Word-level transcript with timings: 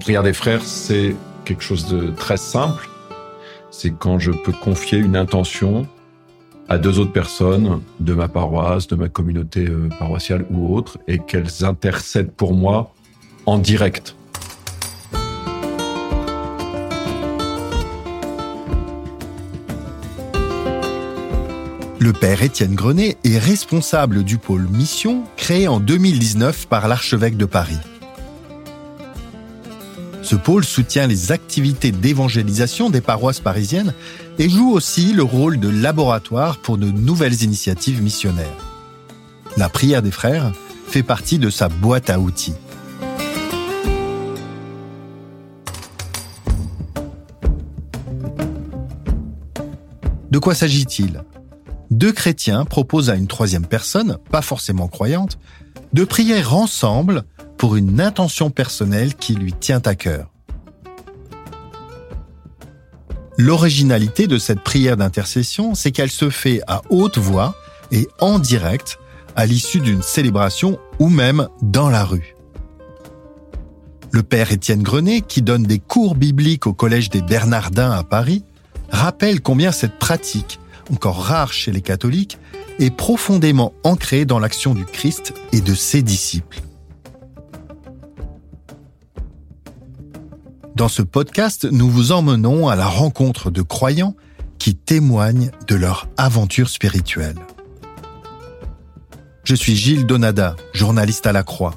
prière 0.00 0.22
des 0.22 0.32
frères, 0.32 0.64
c'est 0.64 1.14
quelque 1.44 1.62
chose 1.62 1.86
de 1.86 2.10
très 2.10 2.36
simple. 2.36 2.88
C'est 3.70 3.90
quand 3.90 4.18
je 4.18 4.32
peux 4.32 4.52
confier 4.52 4.98
une 4.98 5.14
intention 5.14 5.86
à 6.68 6.78
deux 6.78 6.98
autres 6.98 7.12
personnes 7.12 7.80
de 8.00 8.14
ma 8.14 8.26
paroisse, 8.26 8.88
de 8.88 8.96
ma 8.96 9.08
communauté 9.08 9.66
euh, 9.68 9.88
paroissiale 9.98 10.46
ou 10.50 10.74
autre, 10.74 10.98
et 11.06 11.18
qu'elles 11.18 11.64
intercèdent 11.64 12.32
pour 12.32 12.54
moi 12.54 12.92
en 13.46 13.58
direct. 13.58 14.16
Le 21.98 22.12
père 22.14 22.42
Étienne 22.42 22.74
Grenet 22.74 23.18
est 23.24 23.38
responsable 23.38 24.24
du 24.24 24.38
pôle 24.38 24.66
Mission 24.68 25.24
créé 25.36 25.68
en 25.68 25.80
2019 25.80 26.66
par 26.66 26.88
l'archevêque 26.88 27.36
de 27.36 27.44
Paris. 27.44 27.78
Ce 30.30 30.36
pôle 30.36 30.64
soutient 30.64 31.08
les 31.08 31.32
activités 31.32 31.90
d'évangélisation 31.90 32.88
des 32.88 33.00
paroisses 33.00 33.40
parisiennes 33.40 33.92
et 34.38 34.48
joue 34.48 34.70
aussi 34.70 35.12
le 35.12 35.24
rôle 35.24 35.58
de 35.58 35.68
laboratoire 35.68 36.58
pour 36.58 36.78
de 36.78 36.86
nouvelles 36.86 37.42
initiatives 37.42 38.00
missionnaires. 38.00 38.46
La 39.56 39.68
prière 39.68 40.02
des 40.02 40.12
frères 40.12 40.52
fait 40.86 41.02
partie 41.02 41.40
de 41.40 41.50
sa 41.50 41.68
boîte 41.68 42.10
à 42.10 42.20
outils. 42.20 42.54
De 50.30 50.38
quoi 50.38 50.54
s'agit-il? 50.54 51.24
Deux 51.90 52.12
chrétiens 52.12 52.64
proposent 52.64 53.10
à 53.10 53.16
une 53.16 53.26
troisième 53.26 53.66
personne, 53.66 54.16
pas 54.30 54.42
forcément 54.42 54.86
croyante, 54.86 55.40
de 55.92 56.04
prier 56.04 56.44
ensemble 56.44 57.24
pour 57.60 57.76
une 57.76 58.00
intention 58.00 58.48
personnelle 58.48 59.14
qui 59.14 59.34
lui 59.34 59.52
tient 59.52 59.82
à 59.84 59.94
cœur. 59.94 60.30
L'originalité 63.36 64.26
de 64.26 64.38
cette 64.38 64.60
prière 64.60 64.96
d'intercession, 64.96 65.74
c'est 65.74 65.90
qu'elle 65.90 66.10
se 66.10 66.30
fait 66.30 66.62
à 66.66 66.80
haute 66.88 67.18
voix 67.18 67.54
et 67.92 68.08
en 68.18 68.38
direct 68.38 68.98
à 69.36 69.44
l'issue 69.44 69.80
d'une 69.80 70.00
célébration 70.00 70.78
ou 70.98 71.10
même 71.10 71.48
dans 71.60 71.90
la 71.90 72.02
rue. 72.02 72.34
Le 74.10 74.22
père 74.22 74.52
Étienne 74.52 74.82
Grenet, 74.82 75.20
qui 75.20 75.42
donne 75.42 75.64
des 75.64 75.80
cours 75.80 76.14
bibliques 76.14 76.66
au 76.66 76.72
collège 76.72 77.10
des 77.10 77.20
Bernardins 77.20 77.92
à 77.92 78.04
Paris, 78.04 78.42
rappelle 78.88 79.42
combien 79.42 79.70
cette 79.70 79.98
pratique, 79.98 80.60
encore 80.90 81.22
rare 81.22 81.52
chez 81.52 81.72
les 81.72 81.82
catholiques, 81.82 82.38
est 82.78 82.90
profondément 82.90 83.74
ancrée 83.84 84.24
dans 84.24 84.38
l'action 84.38 84.72
du 84.72 84.86
Christ 84.86 85.34
et 85.52 85.60
de 85.60 85.74
ses 85.74 86.00
disciples. 86.00 86.62
Dans 90.80 90.88
ce 90.88 91.02
podcast, 91.02 91.68
nous 91.70 91.90
vous 91.90 92.10
emmenons 92.10 92.68
à 92.68 92.74
la 92.74 92.86
rencontre 92.86 93.50
de 93.50 93.60
croyants 93.60 94.16
qui 94.58 94.74
témoignent 94.74 95.50
de 95.68 95.74
leur 95.74 96.08
aventure 96.16 96.70
spirituelle. 96.70 97.36
Je 99.44 99.54
suis 99.54 99.76
Gilles 99.76 100.06
Donada, 100.06 100.56
journaliste 100.72 101.26
à 101.26 101.32
la 101.32 101.42
Croix. 101.42 101.74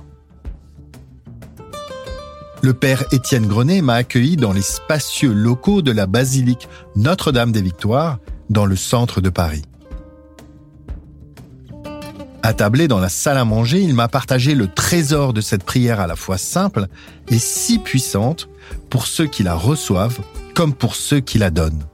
Le 2.61 2.73
père 2.73 3.03
Étienne 3.11 3.45
Grenet 3.45 3.81
m'a 3.81 3.95
accueilli 3.95 4.37
dans 4.37 4.53
les 4.53 4.61
spacieux 4.61 5.33
locaux 5.33 5.81
de 5.81 5.91
la 5.91 6.05
basilique 6.05 6.69
Notre-Dame 6.95 7.51
des 7.51 7.61
Victoires, 7.61 8.19
dans 8.49 8.65
le 8.65 8.77
centre 8.77 9.19
de 9.19 9.29
Paris. 9.29 9.63
Attablé 12.45 12.89
dans 12.89 12.99
la 12.99 13.07
salle 13.07 13.37
à 13.37 13.45
manger, 13.45 13.79
il 13.79 13.93
m'a 13.93 14.09
partagé 14.09 14.53
le 14.53 14.67
trésor 14.67 15.31
de 15.31 15.39
cette 15.39 15.63
prière 15.63 16.01
à 16.01 16.07
la 16.07 16.17
fois 16.17 16.37
simple 16.37 16.87
et 17.29 17.39
si 17.39 17.79
puissante 17.79 18.49
pour 18.89 19.07
ceux 19.07 19.27
qui 19.27 19.43
la 19.43 19.55
reçoivent 19.55 20.19
comme 20.53 20.73
pour 20.73 20.95
ceux 20.95 21.21
qui 21.21 21.37
la 21.37 21.51
donnent. 21.51 21.87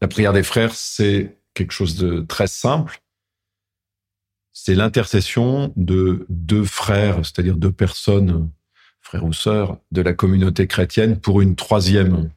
La 0.00 0.06
prière 0.06 0.32
des 0.32 0.44
frères, 0.44 0.76
c'est 0.76 1.40
quelque 1.54 1.72
chose 1.72 1.96
de 1.96 2.20
très 2.20 2.46
simple. 2.46 3.02
C'est 4.52 4.76
l'intercession 4.76 5.72
de 5.74 6.24
deux 6.28 6.64
frères, 6.64 7.16
c'est-à-dire 7.24 7.56
deux 7.56 7.72
personnes, 7.72 8.48
frères 9.02 9.24
ou 9.24 9.32
sœurs, 9.32 9.78
de 9.90 10.00
la 10.00 10.14
communauté 10.14 10.66
chrétienne 10.66 11.18
pour 11.18 11.40
une 11.40 11.54
troisième. 11.56 12.30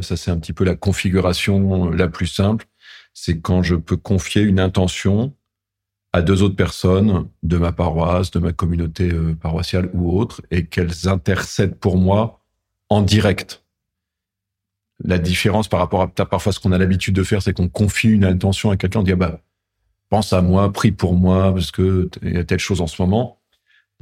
Ça, 0.00 0.16
c'est 0.16 0.30
un 0.30 0.38
petit 0.38 0.52
peu 0.52 0.64
la 0.64 0.76
configuration 0.76 1.90
la 1.90 2.08
plus 2.08 2.28
simple. 2.28 2.66
C'est 3.12 3.40
quand 3.40 3.62
je 3.62 3.74
peux 3.74 3.96
confier 3.96 4.42
une 4.42 4.60
intention 4.60 5.34
à 6.12 6.22
deux 6.22 6.42
autres 6.42 6.56
personnes 6.56 7.28
de 7.42 7.56
ma 7.58 7.72
paroisse, 7.72 8.30
de 8.30 8.38
ma 8.38 8.52
communauté 8.52 9.10
euh, 9.10 9.34
paroissiale 9.34 9.90
ou 9.92 10.18
autre, 10.18 10.42
et 10.50 10.66
qu'elles 10.66 11.08
intercèdent 11.08 11.76
pour 11.76 11.98
moi 11.98 12.40
en 12.88 13.02
direct 13.02 13.64
la 15.04 15.18
différence 15.18 15.68
par 15.68 15.80
rapport 15.80 16.02
à 16.02 16.08
parfois 16.08 16.52
ce 16.52 16.60
qu'on 16.60 16.72
a 16.72 16.78
l'habitude 16.78 17.14
de 17.14 17.22
faire, 17.22 17.42
c'est 17.42 17.54
qu'on 17.54 17.68
confie 17.68 18.10
une 18.10 18.24
intention 18.24 18.70
à 18.70 18.76
quelqu'un, 18.76 19.00
on 19.00 19.02
dit 19.02 19.12
ah 19.12 19.16
bah 19.16 19.40
pense 20.10 20.32
à 20.32 20.42
moi, 20.42 20.70
prie 20.72 20.92
pour 20.92 21.14
moi 21.14 21.52
parce 21.52 21.70
que 21.70 22.10
il 22.22 22.34
y 22.34 22.36
a 22.36 22.44
telle 22.44 22.58
chose 22.58 22.80
en 22.80 22.86
ce 22.86 23.00
moment. 23.00 23.39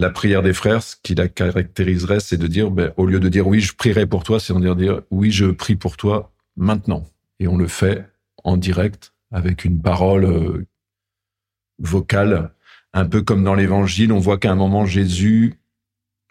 La 0.00 0.10
prière 0.10 0.42
des 0.42 0.52
frères, 0.52 0.82
ce 0.82 0.94
qui 1.02 1.16
la 1.16 1.28
caractériserait, 1.28 2.20
c'est 2.20 2.36
de 2.36 2.46
dire 2.46 2.70
ben, 2.70 2.92
au 2.96 3.04
lieu 3.04 3.18
de 3.18 3.28
dire 3.28 3.46
oui 3.48 3.60
je 3.60 3.74
prierai 3.74 4.06
pour 4.06 4.22
toi, 4.22 4.38
c'est 4.38 4.54
de 4.54 4.74
dire, 4.74 5.02
oui 5.10 5.32
je 5.32 5.46
prie 5.46 5.74
pour 5.74 5.96
toi 5.96 6.32
maintenant 6.56 7.04
et 7.40 7.48
on 7.48 7.56
le 7.56 7.66
fait 7.66 8.08
en 8.44 8.56
direct 8.56 9.12
avec 9.32 9.64
une 9.64 9.82
parole 9.82 10.24
euh, 10.24 10.66
vocale, 11.78 12.52
un 12.92 13.06
peu 13.06 13.22
comme 13.22 13.44
dans 13.44 13.54
l'Évangile, 13.54 14.12
on 14.12 14.20
voit 14.20 14.38
qu'à 14.38 14.52
un 14.52 14.56
moment 14.56 14.86
Jésus 14.86 15.58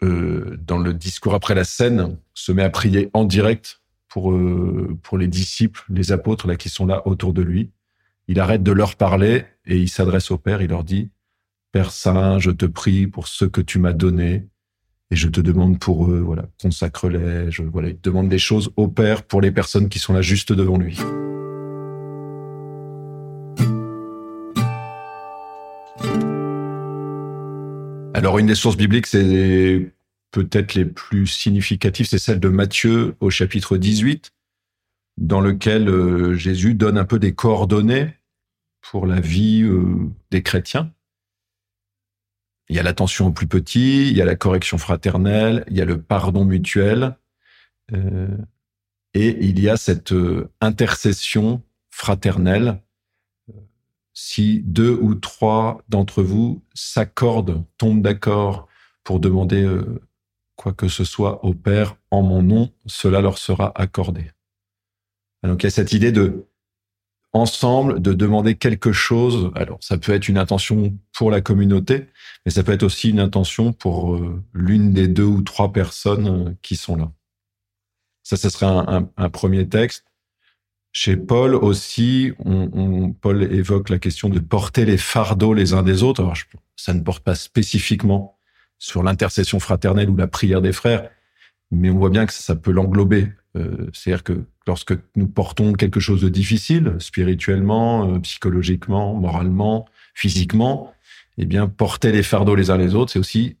euh, 0.02 0.56
dans 0.64 0.78
le 0.78 0.94
discours 0.94 1.34
après 1.34 1.54
la 1.54 1.64
scène 1.64 2.18
se 2.34 2.52
met 2.52 2.62
à 2.62 2.70
prier 2.70 3.10
en 3.12 3.24
direct 3.24 3.82
pour, 4.08 4.32
euh, 4.32 4.96
pour 5.02 5.18
les 5.18 5.28
disciples, 5.28 5.84
les 5.90 6.12
apôtres 6.12 6.46
là 6.46 6.56
qui 6.56 6.68
sont 6.68 6.86
là 6.86 7.06
autour 7.06 7.32
de 7.32 7.42
lui. 7.42 7.70
Il 8.28 8.40
arrête 8.40 8.62
de 8.62 8.72
leur 8.72 8.96
parler 8.96 9.44
et 9.66 9.76
il 9.76 9.88
s'adresse 9.88 10.30
au 10.30 10.38
Père. 10.38 10.62
Il 10.62 10.70
leur 10.70 10.84
dit 10.84 11.10
Père 11.72 11.90
Saint, 11.90 12.38
je 12.38 12.50
te 12.50 12.64
prie 12.64 13.06
pour 13.06 13.28
ce 13.28 13.44
que 13.44 13.60
tu 13.60 13.78
m'as 13.78 13.92
donné 13.92 14.48
et 15.10 15.16
je 15.16 15.28
te 15.28 15.40
demande 15.40 15.78
pour 15.78 16.10
eux, 16.10 16.20
voilà, 16.20 16.46
consacre-les. 16.62 17.50
Je, 17.50 17.62
voilà, 17.62 17.88
il 17.88 18.00
demande 18.00 18.30
des 18.30 18.38
choses 18.38 18.70
au 18.76 18.88
Père 18.88 19.22
pour 19.22 19.42
les 19.42 19.50
personnes 19.50 19.90
qui 19.90 19.98
sont 19.98 20.14
là 20.14 20.22
juste 20.22 20.52
devant 20.52 20.78
lui. 20.78 20.98
Alors, 28.14 28.38
une 28.38 28.46
des 28.46 28.54
sources 28.54 28.76
bibliques, 28.76 29.06
c'est 29.06 29.92
peut-être 30.30 30.74
les 30.74 30.86
plus 30.86 31.26
significatives, 31.26 32.06
c'est 32.06 32.18
celle 32.18 32.40
de 32.40 32.48
Matthieu 32.48 33.14
au 33.20 33.28
chapitre 33.28 33.76
18, 33.76 34.32
dans 35.18 35.40
lequel 35.40 35.88
euh, 35.88 36.34
Jésus 36.34 36.74
donne 36.74 36.96
un 36.96 37.04
peu 37.04 37.18
des 37.18 37.34
coordonnées 37.34 38.14
pour 38.90 39.06
la 39.06 39.20
vie 39.20 39.62
euh, 39.62 40.10
des 40.30 40.42
chrétiens. 40.42 40.92
Il 42.68 42.76
y 42.76 42.78
a 42.78 42.82
l'attention 42.82 43.28
aux 43.28 43.32
plus 43.32 43.46
petits, 43.46 44.08
il 44.10 44.16
y 44.16 44.22
a 44.22 44.24
la 44.24 44.36
correction 44.36 44.78
fraternelle, 44.78 45.64
il 45.68 45.76
y 45.76 45.80
a 45.80 45.84
le 45.84 46.00
pardon 46.00 46.44
mutuel, 46.44 47.16
euh, 47.92 48.36
et 49.14 49.38
il 49.40 49.58
y 49.60 49.68
a 49.68 49.76
cette 49.76 50.14
intercession 50.60 51.62
fraternelle. 51.90 52.82
Si 54.12 54.60
deux 54.64 54.98
ou 55.00 55.14
trois 55.14 55.82
d'entre 55.88 56.22
vous 56.22 56.62
s'accordent, 56.74 57.64
tombent 57.78 58.02
d'accord 58.02 58.68
pour 59.02 59.20
demander 59.20 59.66
quoi 60.58 60.72
que 60.72 60.88
ce 60.88 61.04
soit 61.04 61.44
au 61.44 61.54
Père 61.54 61.96
en 62.10 62.22
mon 62.22 62.42
nom, 62.42 62.70
cela 62.84 63.22
leur 63.22 63.38
sera 63.38 63.72
accordé. 63.80 64.32
Donc 65.44 65.62
il 65.62 65.66
y 65.66 65.68
a 65.68 65.70
cette 65.70 65.92
idée 65.92 66.12
de 66.12 66.47
ensemble 67.32 68.00
de 68.00 68.12
demander 68.12 68.56
quelque 68.56 68.92
chose. 68.92 69.50
Alors 69.54 69.78
ça 69.80 69.98
peut 69.98 70.12
être 70.12 70.28
une 70.28 70.38
intention 70.38 70.96
pour 71.12 71.30
la 71.30 71.40
communauté, 71.40 72.06
mais 72.44 72.52
ça 72.52 72.62
peut 72.62 72.72
être 72.72 72.82
aussi 72.82 73.10
une 73.10 73.20
intention 73.20 73.72
pour 73.72 74.14
euh, 74.14 74.42
l'une 74.54 74.92
des 74.92 75.08
deux 75.08 75.24
ou 75.24 75.42
trois 75.42 75.72
personnes 75.72 76.48
euh, 76.48 76.54
qui 76.62 76.76
sont 76.76 76.96
là. 76.96 77.12
Ça, 78.22 78.36
ce 78.36 78.50
serait 78.50 78.66
un, 78.66 79.30
premier 79.30 79.66
texte. 79.66 80.04
Chez 80.92 81.16
Paul 81.16 81.54
aussi, 81.54 82.32
on, 82.44 83.10
Paul 83.12 83.42
évoque 83.42 83.88
la 83.88 83.98
question 83.98 84.28
de 84.28 84.38
porter 84.38 84.84
les 84.84 84.98
fardeaux 84.98 85.54
les 85.54 85.72
uns 85.72 85.82
des 85.82 86.02
autres. 86.02 86.20
Alors, 86.20 86.36
ça 86.76 86.92
ne 86.92 87.00
porte 87.00 87.24
pas 87.24 87.34
spécifiquement 87.34 88.38
sur 88.76 89.02
l'intercession 89.02 89.60
fraternelle 89.60 90.10
ou 90.10 90.16
la 90.16 90.26
prière 90.26 90.60
des 90.60 90.72
frères, 90.72 91.08
mais 91.70 91.88
on 91.88 91.98
voit 91.98 92.10
bien 92.10 92.26
que 92.26 92.34
ça 92.34 92.54
peut 92.54 92.70
l'englober. 92.70 93.32
Euh, 93.56 93.88
c'est-à-dire 93.94 94.24
que 94.24 94.44
lorsque 94.68 94.94
nous 95.16 95.26
portons 95.26 95.72
quelque 95.72 95.98
chose 95.98 96.20
de 96.20 96.28
difficile, 96.28 96.94
spirituellement, 97.00 98.08
euh, 98.08 98.18
psychologiquement, 98.20 99.14
moralement, 99.14 99.86
physiquement, 100.14 100.92
eh 101.38 101.46
bien, 101.46 101.66
porter 101.66 102.12
les 102.12 102.22
fardeaux 102.22 102.54
les 102.54 102.70
uns 102.70 102.76
les 102.76 102.94
autres, 102.94 103.12
c'est 103.12 103.18
aussi, 103.18 103.56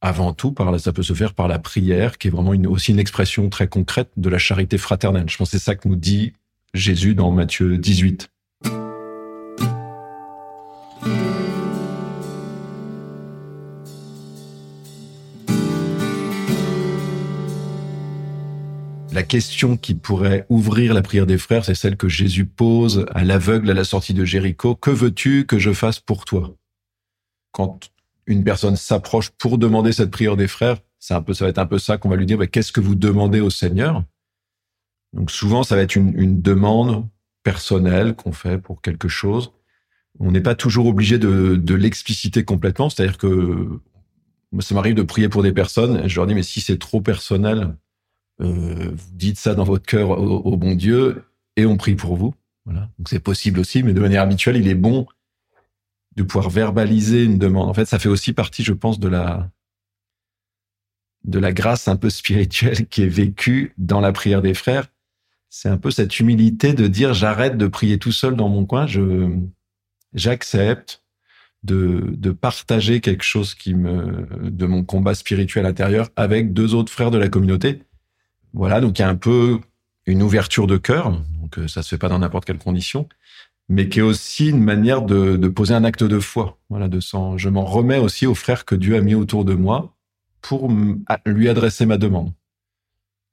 avant 0.00 0.32
tout, 0.32 0.52
par 0.52 0.78
ça 0.78 0.92
peut 0.92 1.02
se 1.02 1.14
faire 1.14 1.34
par 1.34 1.48
la 1.48 1.58
prière, 1.58 2.16
qui 2.16 2.28
est 2.28 2.30
vraiment 2.30 2.52
aussi 2.70 2.92
une 2.92 3.00
expression 3.00 3.50
très 3.50 3.68
concrète 3.68 4.10
de 4.16 4.28
la 4.30 4.38
charité 4.38 4.78
fraternelle. 4.78 5.28
Je 5.28 5.36
pense 5.36 5.50
que 5.50 5.58
c'est 5.58 5.64
ça 5.64 5.74
que 5.74 5.88
nous 5.88 5.96
dit 5.96 6.32
Jésus 6.72 7.14
dans 7.14 7.32
Matthieu 7.32 7.76
18. 7.76 8.30
La 19.20 19.26
question 19.26 19.76
qui 19.76 19.94
pourrait 19.94 20.46
ouvrir 20.48 20.94
la 20.94 21.02
prière 21.02 21.26
des 21.26 21.36
frères, 21.36 21.66
c'est 21.66 21.74
celle 21.74 21.98
que 21.98 22.08
Jésus 22.08 22.46
pose 22.46 23.04
à 23.10 23.22
l'aveugle 23.22 23.70
à 23.70 23.74
la 23.74 23.84
sortie 23.84 24.14
de 24.14 24.24
Jéricho. 24.24 24.74
Que 24.74 24.90
veux-tu 24.90 25.44
que 25.44 25.58
je 25.58 25.74
fasse 25.74 26.00
pour 26.00 26.24
toi? 26.24 26.56
Quand 27.52 27.90
une 28.24 28.44
personne 28.44 28.76
s'approche 28.76 29.28
pour 29.28 29.58
demander 29.58 29.92
cette 29.92 30.10
prière 30.10 30.38
des 30.38 30.48
frères, 30.48 30.78
c'est 30.98 31.12
un 31.12 31.20
peu, 31.20 31.34
ça 31.34 31.44
va 31.44 31.50
être 31.50 31.58
un 31.58 31.66
peu 31.66 31.78
ça 31.78 31.98
qu'on 31.98 32.08
va 32.08 32.16
lui 32.16 32.24
dire, 32.24 32.38
bah, 32.38 32.46
qu'est-ce 32.46 32.72
que 32.72 32.80
vous 32.80 32.94
demandez 32.94 33.40
au 33.40 33.50
Seigneur? 33.50 34.04
Donc 35.12 35.30
souvent, 35.30 35.64
ça 35.64 35.76
va 35.76 35.82
être 35.82 35.96
une, 35.96 36.40
demande 36.40 37.06
personnelle 37.42 38.16
qu'on 38.16 38.32
fait 38.32 38.56
pour 38.56 38.80
quelque 38.80 39.08
chose. 39.08 39.52
On 40.18 40.30
n'est 40.30 40.40
pas 40.40 40.54
toujours 40.54 40.86
obligé 40.86 41.18
de, 41.18 41.74
l'expliciter 41.74 42.42
complètement. 42.42 42.88
C'est-à-dire 42.88 43.18
que 43.18 43.80
ça 44.60 44.74
m'arrive 44.74 44.94
de 44.94 45.02
prier 45.02 45.28
pour 45.28 45.42
des 45.42 45.52
personnes. 45.52 46.08
Je 46.08 46.16
leur 46.16 46.26
dis, 46.26 46.34
mais 46.34 46.42
si 46.42 46.62
c'est 46.62 46.78
trop 46.78 47.02
personnel, 47.02 47.76
vous 48.46 48.96
dites 49.12 49.38
ça 49.38 49.54
dans 49.54 49.64
votre 49.64 49.86
cœur 49.86 50.10
au, 50.10 50.56
bon 50.56 50.74
Dieu 50.74 51.24
et 51.56 51.66
on 51.66 51.76
prie 51.76 51.94
pour 51.94 52.16
vous. 52.16 52.34
Voilà. 52.64 52.88
C'est 53.06 53.20
possible 53.20 53.60
aussi, 53.60 53.82
mais 53.82 53.92
de 53.92 54.00
manière 54.00 54.22
habituelle, 54.22 54.56
il 54.56 54.68
est 54.68 54.74
bon 54.74 55.06
de 56.16 56.22
pouvoir 56.22 56.50
verbaliser 56.50 57.24
une 57.24 57.38
demande. 57.38 57.68
En 57.68 57.74
fait, 57.74 57.84
ça 57.84 57.98
fait 57.98 58.08
aussi 58.08 58.32
partie, 58.32 58.62
je 58.62 58.72
pense, 58.72 58.98
de 58.98 59.08
la 59.08 59.50
de 61.24 61.38
la 61.38 61.52
grâce 61.52 61.86
un 61.86 61.96
peu 61.96 62.08
spirituelle 62.08 62.86
qui 62.88 63.02
est 63.02 63.08
vécue 63.08 63.74
dans 63.76 64.00
la 64.00 64.10
prière 64.10 64.40
des 64.40 64.54
frères. 64.54 64.86
C'est 65.50 65.68
un 65.68 65.76
peu 65.76 65.90
cette 65.90 66.18
humilité 66.18 66.72
de 66.72 66.86
dire 66.86 67.12
j'arrête 67.12 67.58
de 67.58 67.66
prier 67.66 67.98
tout 67.98 68.12
seul 68.12 68.36
dans 68.36 68.48
mon 68.48 68.64
coin, 68.64 68.86
je 68.86 69.28
j'accepte 70.14 71.02
de, 71.62 72.14
de 72.16 72.30
partager 72.30 73.00
quelque 73.00 73.22
chose 73.22 73.54
qui 73.54 73.74
me 73.74 74.26
de 74.50 74.66
mon 74.66 74.82
combat 74.82 75.14
spirituel 75.14 75.66
intérieur 75.66 76.08
avec 76.16 76.54
deux 76.54 76.74
autres 76.74 76.92
frères 76.92 77.10
de 77.10 77.18
la 77.18 77.28
communauté 77.28 77.82
voilà, 78.52 78.80
donc 78.80 78.98
il 78.98 79.02
y 79.02 79.04
a 79.04 79.08
un 79.08 79.16
peu 79.16 79.60
une 80.06 80.22
ouverture 80.22 80.66
de 80.66 80.76
cœur, 80.76 81.10
donc 81.40 81.58
euh, 81.58 81.68
ça 81.68 81.82
se 81.82 81.88
fait 81.88 81.98
pas 81.98 82.08
dans 82.08 82.18
n'importe 82.18 82.44
quelle 82.44 82.58
condition, 82.58 83.08
mais 83.68 83.88
qui 83.88 84.00
est 84.00 84.02
aussi 84.02 84.48
une 84.48 84.62
manière 84.62 85.02
de, 85.02 85.36
poser 85.48 85.74
un 85.74 85.84
acte 85.84 86.02
de 86.02 86.18
foi. 86.18 86.58
Voilà, 86.68 86.88
de 86.88 87.00
sang. 87.00 87.38
Je 87.38 87.48
m'en 87.48 87.64
remets 87.64 87.98
aussi 87.98 88.26
au 88.26 88.34
frère 88.34 88.64
que 88.64 88.74
Dieu 88.74 88.96
a 88.96 89.00
mis 89.00 89.14
autour 89.14 89.44
de 89.44 89.54
moi 89.54 89.94
pour 90.40 90.70
lui 91.26 91.48
adresser 91.48 91.86
ma 91.86 91.96
demande. 91.96 92.32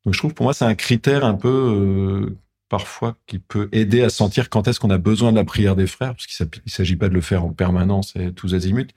Donc 0.05 0.13
je 0.13 0.19
trouve 0.19 0.33
pour 0.33 0.43
moi 0.45 0.53
c'est 0.53 0.65
un 0.65 0.75
critère 0.75 1.25
un 1.25 1.33
peu 1.33 1.49
euh, 1.49 2.37
parfois 2.69 3.17
qui 3.25 3.39
peut 3.39 3.69
aider 3.71 4.03
à 4.03 4.09
sentir 4.09 4.49
quand 4.49 4.67
est-ce 4.67 4.79
qu'on 4.79 4.89
a 4.89 4.97
besoin 4.97 5.31
de 5.31 5.37
la 5.37 5.43
prière 5.43 5.75
des 5.75 5.87
frères, 5.87 6.13
parce 6.13 6.27
qu'il 6.27 6.45
ne 6.45 6.69
s'agit 6.69 6.95
pas 6.95 7.09
de 7.09 7.13
le 7.13 7.21
faire 7.21 7.43
en 7.43 7.51
permanence 7.51 8.15
et 8.15 8.31
tous 8.31 8.53
azimuts, 8.53 8.93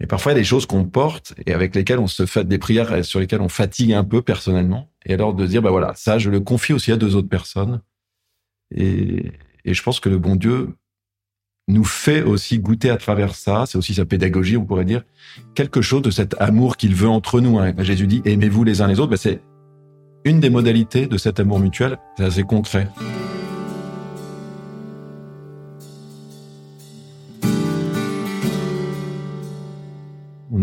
et 0.00 0.06
parfois, 0.06 0.32
il 0.32 0.34
y 0.34 0.38
a 0.38 0.40
des 0.40 0.44
choses 0.44 0.66
qu'on 0.66 0.84
porte 0.84 1.34
et 1.46 1.52
avec 1.52 1.74
lesquelles 1.74 2.00
on 2.00 2.08
se 2.08 2.26
fait 2.26 2.44
des 2.44 2.58
prières 2.58 3.04
sur 3.04 3.20
lesquelles 3.20 3.40
on 3.40 3.48
fatigue 3.48 3.92
un 3.92 4.04
peu 4.04 4.22
personnellement. 4.22 4.90
Et 5.06 5.14
alors 5.14 5.34
de 5.34 5.46
dire, 5.46 5.62
bah 5.62 5.70
voilà, 5.70 5.92
ça, 5.94 6.18
je 6.18 6.30
le 6.30 6.40
confie 6.40 6.72
aussi 6.72 6.90
à 6.90 6.96
deux 6.96 7.14
autres 7.14 7.28
personnes. 7.28 7.80
Et, 8.74 9.32
et 9.64 9.74
je 9.74 9.82
pense 9.82 10.00
que 10.00 10.08
le 10.08 10.18
bon 10.18 10.36
Dieu 10.36 10.74
nous 11.68 11.84
fait 11.84 12.22
aussi 12.22 12.58
goûter 12.58 12.90
à 12.90 12.96
travers 12.96 13.34
ça, 13.34 13.64
c'est 13.66 13.78
aussi 13.78 13.94
sa 13.94 14.04
pédagogie, 14.04 14.56
on 14.56 14.66
pourrait 14.66 14.84
dire, 14.84 15.02
quelque 15.54 15.80
chose 15.80 16.02
de 16.02 16.10
cet 16.10 16.38
amour 16.40 16.76
qu'il 16.76 16.94
veut 16.94 17.08
entre 17.08 17.40
nous. 17.40 17.58
Hein. 17.58 17.72
Jésus 17.78 18.06
dit, 18.06 18.20
aimez-vous 18.24 18.64
les 18.64 18.82
uns 18.82 18.88
les 18.88 19.00
autres. 19.00 19.10
Bah, 19.10 19.16
c'est 19.16 19.40
une 20.24 20.40
des 20.40 20.50
modalités 20.50 21.06
de 21.06 21.16
cet 21.16 21.40
amour 21.40 21.60
mutuel. 21.60 21.98
C'est 22.18 22.24
assez 22.24 22.42
concret. 22.42 22.88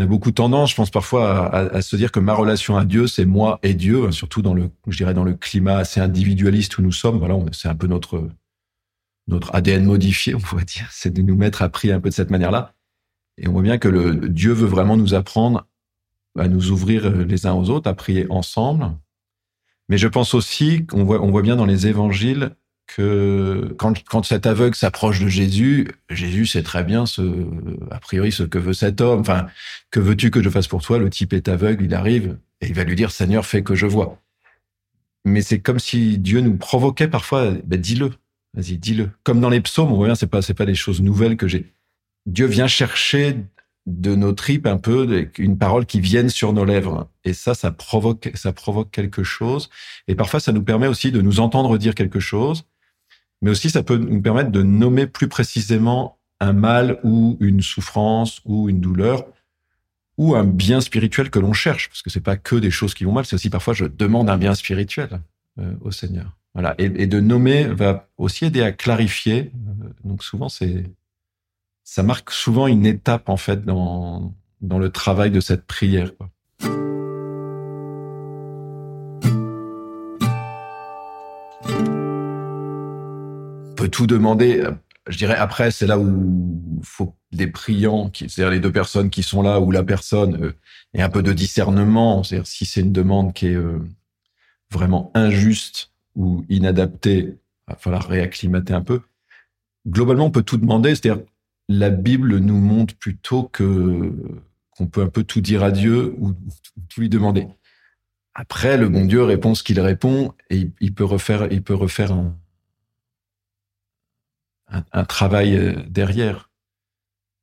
A 0.01 0.05
beaucoup 0.05 0.31
tendance, 0.31 0.71
je 0.71 0.75
pense 0.75 0.89
parfois, 0.89 1.53
à, 1.53 1.81
se 1.81 1.95
dire 1.95 2.11
que 2.11 2.19
ma 2.19 2.33
relation 2.33 2.77
à 2.77 2.85
Dieu, 2.85 3.07
c'est 3.07 3.25
moi 3.25 3.59
et 3.63 3.73
Dieu, 3.73 4.11
surtout 4.11 4.41
dans 4.41 4.53
le, 4.53 4.69
je 4.87 4.97
dirais, 4.97 5.13
dans 5.13 5.23
le 5.23 5.33
climat 5.33 5.77
assez 5.77 5.99
individualiste 5.99 6.77
où 6.77 6.81
nous 6.81 6.91
sommes. 6.91 7.17
Voilà, 7.19 7.35
c'est 7.51 7.67
un 7.67 7.75
peu 7.75 7.87
notre 7.87 8.29
notre 9.27 9.53
ADN 9.55 9.85
modifié, 9.85 10.35
on 10.35 10.39
pourrait 10.39 10.65
dire, 10.65 10.87
c'est 10.91 11.13
de 11.13 11.21
nous 11.21 11.35
mettre 11.35 11.61
à 11.61 11.69
prier 11.69 11.93
un 11.93 11.99
peu 11.99 12.09
de 12.09 12.13
cette 12.13 12.31
manière-là. 12.31 12.73
Et 13.37 13.47
on 13.47 13.53
voit 13.53 13.61
bien 13.61 13.77
que 13.77 13.87
le 13.87 14.29
Dieu 14.29 14.51
veut 14.51 14.67
vraiment 14.67 14.97
nous 14.97 15.13
apprendre 15.13 15.67
à 16.37 16.47
nous 16.47 16.71
ouvrir 16.71 17.09
les 17.09 17.45
uns 17.45 17.53
aux 17.53 17.69
autres, 17.69 17.89
à 17.89 17.93
prier 17.93 18.25
ensemble. 18.29 18.91
Mais 19.89 19.97
je 19.97 20.07
pense 20.07 20.33
aussi 20.33 20.85
qu'on 20.85 21.03
voit, 21.03 21.21
on 21.21 21.31
voit 21.31 21.41
bien 21.41 21.55
dans 21.55 21.65
les 21.65 21.87
évangiles 21.87 22.55
quand, 22.97 24.23
cet 24.23 24.45
aveugle 24.45 24.75
s'approche 24.75 25.19
de 25.19 25.27
Jésus, 25.27 25.87
Jésus 26.09 26.45
sait 26.45 26.63
très 26.63 26.83
bien 26.83 27.05
a 27.89 27.99
priori, 27.99 28.31
ce 28.31 28.43
que 28.43 28.57
veut 28.57 28.73
cet 28.73 29.01
homme. 29.01 29.21
Enfin, 29.21 29.47
que 29.91 29.99
veux-tu 29.99 30.31
que 30.31 30.41
je 30.41 30.49
fasse 30.49 30.67
pour 30.67 30.81
toi? 30.81 30.97
Le 30.97 31.09
type 31.09 31.33
est 31.33 31.47
aveugle, 31.47 31.85
il 31.85 31.93
arrive 31.93 32.37
et 32.59 32.67
il 32.67 32.73
va 32.73 32.83
lui 32.83 32.95
dire, 32.95 33.11
Seigneur, 33.11 33.45
fais 33.45 33.63
que 33.63 33.75
je 33.75 33.85
vois. 33.85 34.19
Mais 35.25 35.41
c'est 35.41 35.59
comme 35.59 35.79
si 35.79 36.17
Dieu 36.17 36.41
nous 36.41 36.57
provoquait 36.57 37.07
parfois, 37.07 37.51
ben, 37.65 37.79
dis-le. 37.79 38.11
Vas-y, 38.53 38.77
dis-le. 38.77 39.09
Comme 39.23 39.39
dans 39.39 39.49
les 39.49 39.61
psaumes, 39.61 39.91
on 39.91 39.95
voit 39.95 40.07
bien, 40.07 40.15
c'est 40.15 40.27
pas, 40.27 40.41
c'est 40.41 40.53
pas 40.53 40.65
des 40.65 40.75
choses 40.75 41.01
nouvelles 41.01 41.37
que 41.37 41.47
j'ai. 41.47 41.71
Dieu 42.25 42.47
vient 42.47 42.67
chercher 42.67 43.37
de 43.87 44.15
nos 44.15 44.33
tripes 44.33 44.67
un 44.67 44.77
peu 44.77 45.29
une 45.37 45.57
parole 45.57 45.85
qui 45.85 46.01
vienne 46.01 46.29
sur 46.29 46.53
nos 46.53 46.65
lèvres. 46.65 47.09
Et 47.23 47.33
ça, 47.33 47.55
ça 47.55 47.71
provoque, 47.71 48.31
ça 48.35 48.53
provoque 48.53 48.91
quelque 48.91 49.23
chose. 49.23 49.69
Et 50.07 50.15
parfois, 50.15 50.39
ça 50.39 50.51
nous 50.51 50.63
permet 50.63 50.87
aussi 50.87 51.11
de 51.11 51.21
nous 51.21 51.39
entendre 51.39 51.77
dire 51.77 51.95
quelque 51.95 52.19
chose 52.19 52.65
mais 53.41 53.51
aussi 53.51 53.69
ça 53.69 53.83
peut 53.83 53.97
nous 53.97 54.21
permettre 54.21 54.51
de 54.51 54.61
nommer 54.61 55.07
plus 55.07 55.27
précisément 55.27 56.17
un 56.39 56.53
mal 56.53 56.99
ou 57.03 57.37
une 57.39 57.61
souffrance 57.61 58.41
ou 58.45 58.69
une 58.69 58.81
douleur 58.81 59.25
ou 60.17 60.35
un 60.35 60.43
bien 60.43 60.81
spirituel 60.81 61.29
que 61.29 61.39
l'on 61.39 61.53
cherche, 61.53 61.89
parce 61.89 62.01
que 62.01 62.09
c'est 62.09 62.19
pas 62.19 62.37
que 62.37 62.55
des 62.55 62.71
choses 62.71 62.93
qui 62.93 63.05
vont 63.05 63.11
mal, 63.11 63.25
c'est 63.25 63.35
aussi 63.35 63.49
parfois 63.49 63.73
je 63.73 63.85
demande 63.85 64.29
un 64.29 64.37
bien 64.37 64.53
spirituel 64.53 65.21
euh, 65.59 65.73
au 65.81 65.91
Seigneur. 65.91 66.37
Voilà, 66.53 66.75
et, 66.77 67.07
de 67.07 67.19
nommer 67.21 67.63
va 67.63 68.09
aussi 68.17 68.45
aider 68.45 68.61
à 68.61 68.71
clarifier. 68.73 69.51
Euh, 69.55 69.89
donc 70.03 70.23
souvent 70.23 70.49
c'est 70.49 70.83
ça 71.83 72.03
marque 72.03 72.31
souvent 72.31 72.67
une 72.67 72.85
étape 72.85 73.29
en 73.29 73.37
fait 73.37 73.63
dans 73.65 74.33
dans 74.59 74.77
le 74.77 74.89
travail 74.89 75.31
de 75.31 75.39
cette 75.39 75.65
prière. 75.65 76.11
Tout 83.91 84.07
demander. 84.07 84.63
Je 85.07 85.17
dirais 85.17 85.35
après, 85.35 85.71
c'est 85.71 85.87
là 85.87 85.99
où 85.99 86.79
faut 86.83 87.15
des 87.31 87.47
priants, 87.47 88.11
c'est-à-dire 88.13 88.49
les 88.49 88.59
deux 88.59 88.71
personnes 88.71 89.09
qui 89.09 89.23
sont 89.23 89.41
là, 89.41 89.59
où 89.59 89.71
la 89.71 89.83
personne 89.83 90.43
euh, 90.43 90.53
est 90.93 91.01
un 91.01 91.09
peu 91.09 91.23
de 91.23 91.33
discernement. 91.33 92.23
C'est-à-dire 92.23 92.47
si 92.47 92.65
c'est 92.65 92.81
une 92.81 92.91
demande 92.91 93.33
qui 93.33 93.47
est 93.47 93.55
euh, 93.55 93.79
vraiment 94.71 95.11
injuste 95.13 95.91
ou 96.15 96.45
inadaptée, 96.49 97.19
il 97.19 97.37
va 97.67 97.75
falloir 97.75 98.07
réacclimater 98.07 98.73
un 98.73 98.81
peu. 98.81 99.01
Globalement, 99.87 100.25
on 100.25 100.31
peut 100.31 100.43
tout 100.43 100.57
demander. 100.57 100.95
C'est-à-dire 100.95 101.23
la 101.69 101.89
Bible 101.89 102.37
nous 102.37 102.59
montre 102.59 102.95
plutôt 102.95 103.43
que 103.43 104.13
qu'on 104.71 104.87
peut 104.87 105.01
un 105.01 105.09
peu 105.09 105.23
tout 105.23 105.41
dire 105.41 105.63
à 105.63 105.71
Dieu 105.71 106.15
ou, 106.19 106.33
tout 106.89 107.01
lui 107.01 107.09
demander. 107.09 107.47
Après, 108.33 108.77
le 108.77 108.87
bon 108.87 109.05
Dieu 109.05 109.23
répond 109.23 109.55
ce 109.55 109.63
qu'il 109.63 109.79
répond 109.79 110.33
et 110.49 110.71
il 110.79 110.93
peut 110.93 111.03
refaire, 111.03 111.51
il 111.51 111.61
peut 111.61 111.75
refaire 111.75 112.13
un, 112.13 112.33
un, 114.71 115.03
travail 115.05 115.57
euh, 115.57 115.75
derrière. 115.87 116.49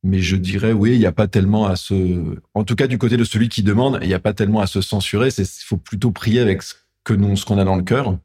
Mais 0.02 0.20
je 0.20 0.36
dirais, 0.36 0.72
oui, 0.72 0.92
il 0.92 0.98
n'y 0.98 1.06
a 1.06 1.12
pas 1.12 1.28
tellement 1.28 1.66
à 1.66 1.76
se, 1.76 2.38
en 2.54 2.64
tout 2.64 2.76
cas 2.76 2.86
du 2.86 2.98
côté 2.98 3.16
de 3.16 3.24
celui 3.24 3.48
qui 3.48 3.62
demande, 3.62 3.98
il 4.02 4.08
n'y 4.08 4.14
a 4.14 4.20
pas 4.20 4.32
tellement 4.32 4.60
à 4.60 4.66
se 4.66 4.80
censurer. 4.80 5.28
Il 5.36 5.44
faut 5.44 5.76
plutôt 5.76 6.12
prier 6.12 6.40
avec 6.40 6.62
ce 6.62 6.74
qu'on 7.04 7.58
a 7.58 7.64
dans 7.64 7.76
le 7.76 7.82
cœur. 7.82 8.18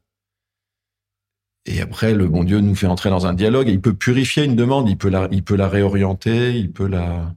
Et 1.66 1.82
après, 1.82 2.14
le 2.14 2.28
bon 2.28 2.44
Dieu 2.44 2.60
nous 2.60 2.76
fait 2.76 2.88
entrer 2.88 3.10
dans 3.10 3.26
un 3.26 3.34
dialogue. 3.34 3.70
il 3.70 3.82
peut 3.82 3.94
purifier 3.94 4.44
une 4.44 4.56
demande, 4.56 4.90
il 4.90 4.98
peut 4.98 5.10
la, 5.10 5.28
il 5.32 5.44
peut 5.44 5.56
la 5.56 5.70
réorienter, 5.70 6.58
il 6.58 6.72
peut 6.72 6.88
la, 6.88 7.34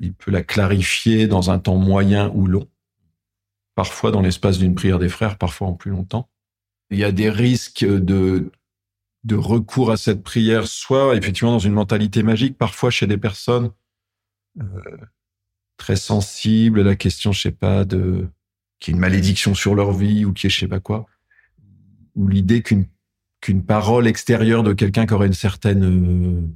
il 0.00 0.14
peut 0.14 0.30
la 0.30 0.42
clarifier 0.42 1.26
dans 1.26 1.50
un 1.50 1.58
temps 1.58 1.76
moyen 1.76 2.30
ou 2.34 2.46
long. 2.46 2.68
parfois 3.74 4.12
dans 4.12 4.20
l'espace 4.20 4.58
d'une 4.58 4.74
prière 4.74 4.98
des 4.98 5.08
frères, 5.08 5.36
parfois 5.36 5.68
en 5.68 5.74
plus 5.74 5.90
longtemps. 5.90 6.28
Il 6.90 6.98
y 6.98 7.04
a 7.04 7.12
des 7.12 7.30
risques 7.30 7.84
de, 7.84 8.52
de 9.24 9.36
recours 9.36 9.90
à 9.90 9.96
cette 9.96 10.22
prière, 10.22 10.66
soit 10.66 11.16
effectivement 11.16 11.52
dans 11.52 11.58
une 11.58 11.72
mentalité 11.72 12.22
magique, 12.22 12.58
parfois 12.58 12.90
chez 12.90 13.06
des 13.06 13.16
personnes 13.16 13.70
euh, 14.60 14.64
très 15.76 15.96
sensibles 15.96 16.80
à 16.80 16.84
la 16.84 16.96
question, 16.96 17.32
je 17.32 17.40
sais 17.40 17.50
pas, 17.50 17.84
de 17.84 18.28
qui 18.80 18.90
une 18.90 18.98
malédiction 18.98 19.54
sur 19.54 19.74
leur 19.74 19.92
vie 19.92 20.24
ou 20.24 20.32
qui 20.32 20.46
est 20.46 20.50
je 20.50 20.60
sais 20.60 20.68
pas 20.68 20.80
quoi, 20.80 21.06
ou 22.14 22.28
l'idée 22.28 22.62
qu'une 22.62 22.86
qu'une 23.40 23.64
parole 23.64 24.06
extérieure 24.06 24.62
de 24.62 24.72
quelqu'un 24.72 25.06
qui 25.06 25.12
aurait 25.12 25.26
une 25.26 25.34
certaine 25.34 25.84
euh, 25.84 26.48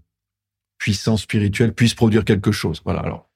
puissance 0.78 1.22
spirituelle 1.22 1.74
puisse 1.74 1.94
produire 1.94 2.24
quelque 2.24 2.52
chose. 2.52 2.80
Voilà. 2.84 3.00
Alors 3.00 3.28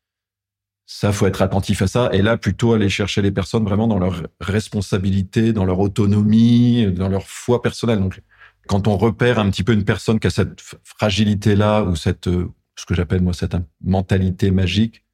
ça, 0.87 1.13
faut 1.13 1.27
être 1.27 1.43
attentif 1.43 1.81
à 1.83 1.87
ça. 1.87 2.11
Et 2.13 2.23
là, 2.23 2.37
plutôt 2.37 2.75
aller 2.75 2.89
chercher 2.89 3.23
les 3.23 3.31
personnes 3.31 3.65
vraiment 3.65 3.87
dans 3.87 3.99
leur 3.99 4.27
responsabilité, 4.41 5.53
dans 5.53 5.65
leur 5.65 5.81
autonomie, 5.81 6.87
dans 6.93 7.09
leur 7.09 7.27
foi 7.27 7.63
personnelle. 7.63 7.99
Donc, 7.99 8.21
quand 8.67 8.89
on 8.89 8.97
repère 8.97 9.39
un 9.39 9.51
petit 9.51 9.65
peu 9.65 9.73
une 9.73 9.85
personne 9.85 10.21
qui 10.21 10.27
a 10.27 10.31
cette 10.31 10.61
fragilité-là 10.85 11.83
ou 11.85 11.97
cette, 11.97 12.29
euh, 12.29 12.51
ce 12.77 12.87
que 12.87 12.95
j'appelle 12.95 13.23
moi 13.23 13.33
cette 13.33 13.57
mentalité 13.83 14.51
magique, 14.51 15.05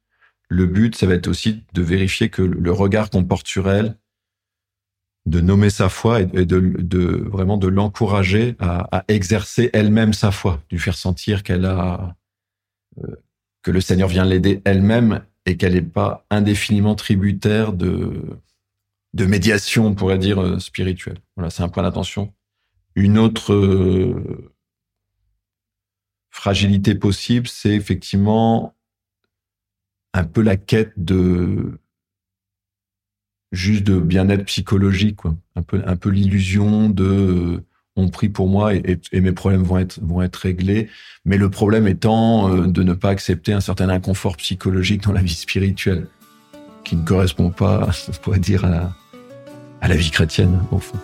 le 0.47 0.65
but, 0.65 0.95
ça 0.95 1.05
va 1.05 1.13
être 1.13 1.27
aussi 1.27 1.63
de 1.73 1.81
vérifier 1.81 2.29
que 2.29 2.41
le 2.41 2.71
regard 2.71 3.09
qu'on 3.09 3.23
porte 3.23 3.47
sur 3.47 3.69
elle, 3.69 3.97
de 5.25 5.41
nommer 5.41 5.69
sa 5.69 5.89
foi 5.89 6.21
et 6.21 6.45
de, 6.45 7.27
vraiment 7.29 7.57
de 7.57 7.67
l'encourager 7.67 8.55
à, 8.59 9.03
exercer 9.09 9.69
elle-même 9.73 10.13
sa 10.13 10.31
foi, 10.31 10.63
de 10.69 10.75
lui 10.75 10.81
faire 10.81 10.97
sentir 10.97 11.43
qu'elle 11.43 11.65
a 11.65 12.15
euh, 13.03 13.15
que 13.61 13.69
le 13.69 13.81
Seigneur 13.81 14.09
vient 14.09 14.25
l'aider 14.25 14.61
elle-même 14.65 15.23
et 15.45 15.55
qu'elle 15.55 15.73
n'est 15.73 15.81
pas 15.81 16.25
indéfiniment 16.31 16.95
tributaire 16.95 17.73
de 17.73 18.39
de 19.13 19.25
médiation, 19.25 19.87
on 19.87 19.95
pourrait 19.95 20.17
dire 20.17 20.39
euh, 20.41 20.59
spirituelle. 20.59 21.17
Voilà, 21.35 21.49
c'est 21.49 21.63
un 21.63 21.69
point 21.69 21.83
d'attention. 21.83 22.33
Une 22.95 23.17
autre 23.17 23.53
euh, 23.53 24.53
fragilité 26.29 26.95
possible, 26.95 27.47
c'est 27.47 27.73
effectivement 27.75 28.75
un 30.13 30.23
peu 30.23 30.41
la 30.41 30.57
quête 30.57 30.93
de 30.97 31.79
juste 33.51 33.83
de 33.83 33.99
bien-être 33.99 34.45
psychologique, 34.45 35.17
quoi. 35.17 35.35
Un 35.55 35.61
peu, 35.61 35.81
un 35.85 35.95
peu 35.95 36.09
l'illusion 36.09 36.89
de 36.89 37.03
euh, 37.03 37.65
on 37.95 38.07
prie 38.07 38.29
pour 38.29 38.47
moi 38.47 38.73
et, 38.73 38.99
mes 39.13 39.31
problèmes 39.31 39.63
vont 39.63 39.77
être 39.77 39.99
vont 40.01 40.21
être 40.21 40.37
réglés. 40.37 40.89
Mais 41.25 41.37
le 41.37 41.49
problème 41.49 41.87
étant 41.87 42.49
euh, 42.49 42.67
de 42.67 42.83
ne 42.83 42.93
pas 42.93 43.09
accepter 43.09 43.53
un 43.53 43.59
certain 43.59 43.89
inconfort 43.89 44.37
psychologique 44.37 45.03
dans 45.03 45.11
la 45.11 45.21
vie 45.21 45.33
spirituelle, 45.33 46.07
qui 46.83 46.95
ne 46.95 47.05
correspond 47.05 47.49
pas, 47.49 47.89
on 48.07 48.11
pourrait 48.23 48.39
dire, 48.39 48.65
à 48.65 48.69
la, 48.69 48.95
à 49.81 49.87
la 49.87 49.95
vie 49.95 50.11
chrétienne 50.11 50.59
au 50.71 50.79
fond. 50.79 50.97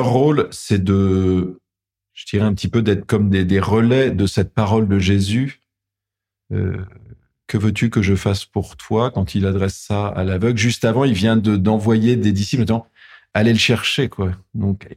Leur 0.00 0.10
rôle, 0.10 0.48
c'est 0.50 0.82
de, 0.82 1.60
je 2.14 2.24
dirais 2.26 2.46
un 2.46 2.54
petit 2.54 2.68
peu 2.68 2.80
d'être 2.80 3.06
comme 3.06 3.28
des, 3.28 3.60
relais 3.60 4.10
de 4.10 4.26
cette 4.26 4.54
parole 4.54 4.88
de 4.88 4.98
Jésus. 4.98 5.60
Euh, 6.52 6.84
que 7.46 7.58
veux-tu 7.58 7.90
que 7.90 8.00
je 8.00 8.14
fasse 8.14 8.46
pour 8.46 8.76
toi 8.76 9.10
quand 9.10 9.34
il 9.34 9.44
adresse 9.44 9.76
ça 9.76 10.08
à 10.08 10.24
l'aveugle? 10.24 10.58
Juste 10.58 10.84
avant, 10.86 11.04
il 11.04 11.12
vient 11.12 11.36
de 11.36 11.56
d'envoyer 11.56 12.16
des 12.16 12.32
disciples, 12.32 12.64
disant 12.64 12.86
allez 13.34 13.52
le 13.52 13.58
chercher, 13.58 14.08
quoi. 14.08 14.32
Donc, 14.54 14.88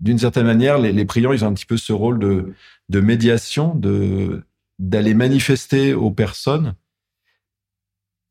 d'une 0.00 0.18
certaine 0.18 0.46
manière, 0.46 0.78
les, 0.78 1.04
priants, 1.04 1.32
ils 1.32 1.44
ont 1.44 1.48
un 1.48 1.54
petit 1.54 1.66
peu 1.66 1.78
ce 1.78 1.92
rôle 1.92 2.18
de, 2.18 2.52
de 2.90 3.00
médiation, 3.00 3.74
de 3.74 4.42
d'aller 4.78 5.14
manifester 5.14 5.94
aux 5.94 6.10
personnes 6.10 6.74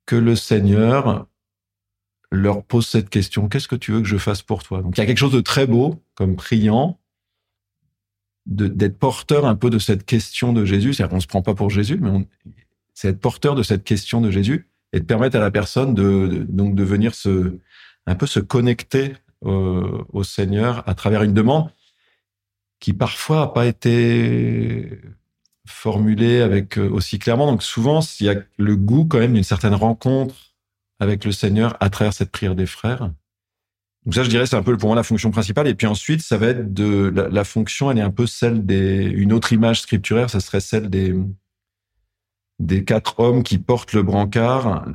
que 0.05 0.15
le 0.15 0.35
Seigneur 0.35 1.27
leur 2.31 2.63
pose 2.63 2.87
cette 2.87 3.09
question 3.09 3.49
qu'est-ce 3.49 3.67
que 3.67 3.75
tu 3.75 3.91
veux 3.91 4.01
que 4.01 4.07
je 4.07 4.17
fasse 4.17 4.41
pour 4.41 4.63
toi? 4.63 4.81
Donc 4.81 4.97
il 4.97 5.01
y 5.01 5.03
a 5.03 5.05
quelque 5.05 5.17
chose 5.17 5.33
de 5.33 5.41
très 5.41 5.67
beau, 5.67 6.01
comme 6.15 6.35
priant, 6.35 6.99
d'être 8.45 8.97
porteur 8.97 9.45
un 9.45 9.55
peu 9.55 9.69
de 9.69 9.79
cette 9.79 10.05
question 10.05 10.53
de 10.53 10.65
Jésus. 10.65 10.93
C'est-à-dire 10.93 11.13
qu'on 11.13 11.19
se 11.19 11.27
prend 11.27 11.41
pas 11.41 11.53
pour 11.53 11.69
Jésus, 11.69 11.99
mais 12.01 12.27
c'est 12.93 13.09
être 13.09 13.19
porteur 13.19 13.55
de 13.55 13.63
cette 13.63 13.83
question 13.83 14.21
de 14.21 14.31
Jésus 14.31 14.69
et 14.93 14.99
de 14.99 15.05
permettre 15.05 15.37
à 15.37 15.39
la 15.39 15.51
personne 15.51 15.93
de, 15.93 16.45
donc 16.49 16.75
de 16.75 16.83
venir 16.83 17.13
se 17.13 17.59
un 18.07 18.15
peu 18.15 18.25
se 18.25 18.39
connecter 18.39 19.13
au, 19.41 20.23
Seigneur 20.23 20.87
à 20.87 20.93
travers 20.93 21.23
une 21.23 21.33
demande 21.33 21.71
qui 22.79 22.93
parfois 22.93 23.41
a 23.41 23.47
pas 23.47 23.65
été 23.65 24.99
formulée 25.65 26.41
avec 26.41 26.77
euh, 26.77 26.89
aussi 26.89 27.19
clairement. 27.19 27.47
Donc 27.47 27.63
souvent, 27.63 28.01
il 28.19 28.25
y 28.25 28.29
a 28.29 28.35
le 28.57 28.75
goût 28.75 29.05
quand 29.05 29.19
même 29.19 29.33
d'une 29.33 29.43
certaine 29.43 29.73
rencontre 29.73 30.50
avec 31.01 31.25
le 31.25 31.31
Seigneur 31.31 31.75
à 31.79 31.89
travers 31.89 32.13
cette 32.13 32.29
prière 32.29 32.53
des 32.53 32.67
frères. 32.67 33.11
Donc 34.05 34.13
ça, 34.13 34.23
je 34.23 34.29
dirais, 34.29 34.45
c'est 34.45 34.55
un 34.55 34.61
peu 34.61 34.77
pour 34.77 34.89
moi 34.89 34.95
la 34.95 35.03
fonction 35.03 35.31
principale. 35.31 35.67
Et 35.67 35.73
puis 35.73 35.87
ensuite, 35.87 36.21
ça 36.21 36.37
va 36.37 36.47
être 36.47 36.73
de 36.73 37.09
la, 37.09 37.43
fonction, 37.43 37.89
elle 37.89 37.97
est 37.97 38.01
un 38.01 38.11
peu 38.11 38.27
celle 38.27 38.65
des 38.67 39.05
une 39.05 39.33
autre 39.33 39.51
image 39.51 39.81
scripturaire, 39.81 40.29
ça 40.29 40.39
serait 40.39 40.61
celle 40.61 40.89
des 40.89 41.15
des 42.59 42.85
quatre 42.85 43.19
hommes 43.19 43.41
qui 43.41 43.57
portent 43.57 43.93
le 43.93 44.03
brancard 44.03 44.85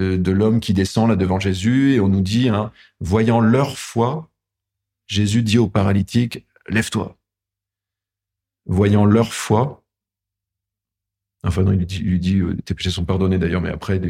euh, 0.00 0.16
de 0.16 0.32
l'homme 0.32 0.60
qui 0.60 0.72
descend 0.72 1.10
là 1.10 1.16
devant 1.16 1.38
Jésus. 1.38 1.92
Et 1.92 2.00
on 2.00 2.08
nous 2.08 2.22
dit, 2.22 2.48
hein, 2.48 2.72
voyant 3.00 3.40
leur 3.40 3.76
foi, 3.76 4.30
Jésus 5.06 5.42
dit 5.42 5.58
au 5.58 5.68
paralytique, 5.68 6.46
lève-toi. 6.68 7.18
Voyant 8.64 9.04
leur 9.04 9.34
foi, 9.34 9.84
enfin 11.44 11.62
non, 11.62 11.72
il 11.72 11.78
lui 11.78 11.86
dit, 12.18 12.32
il 12.36 12.42
euh, 12.42 12.56
tes 12.64 12.74
péchés 12.74 12.90
sont 12.90 13.04
pardonnés 13.04 13.38
d'ailleurs, 13.38 13.60
mais 13.60 13.70
après, 13.70 14.00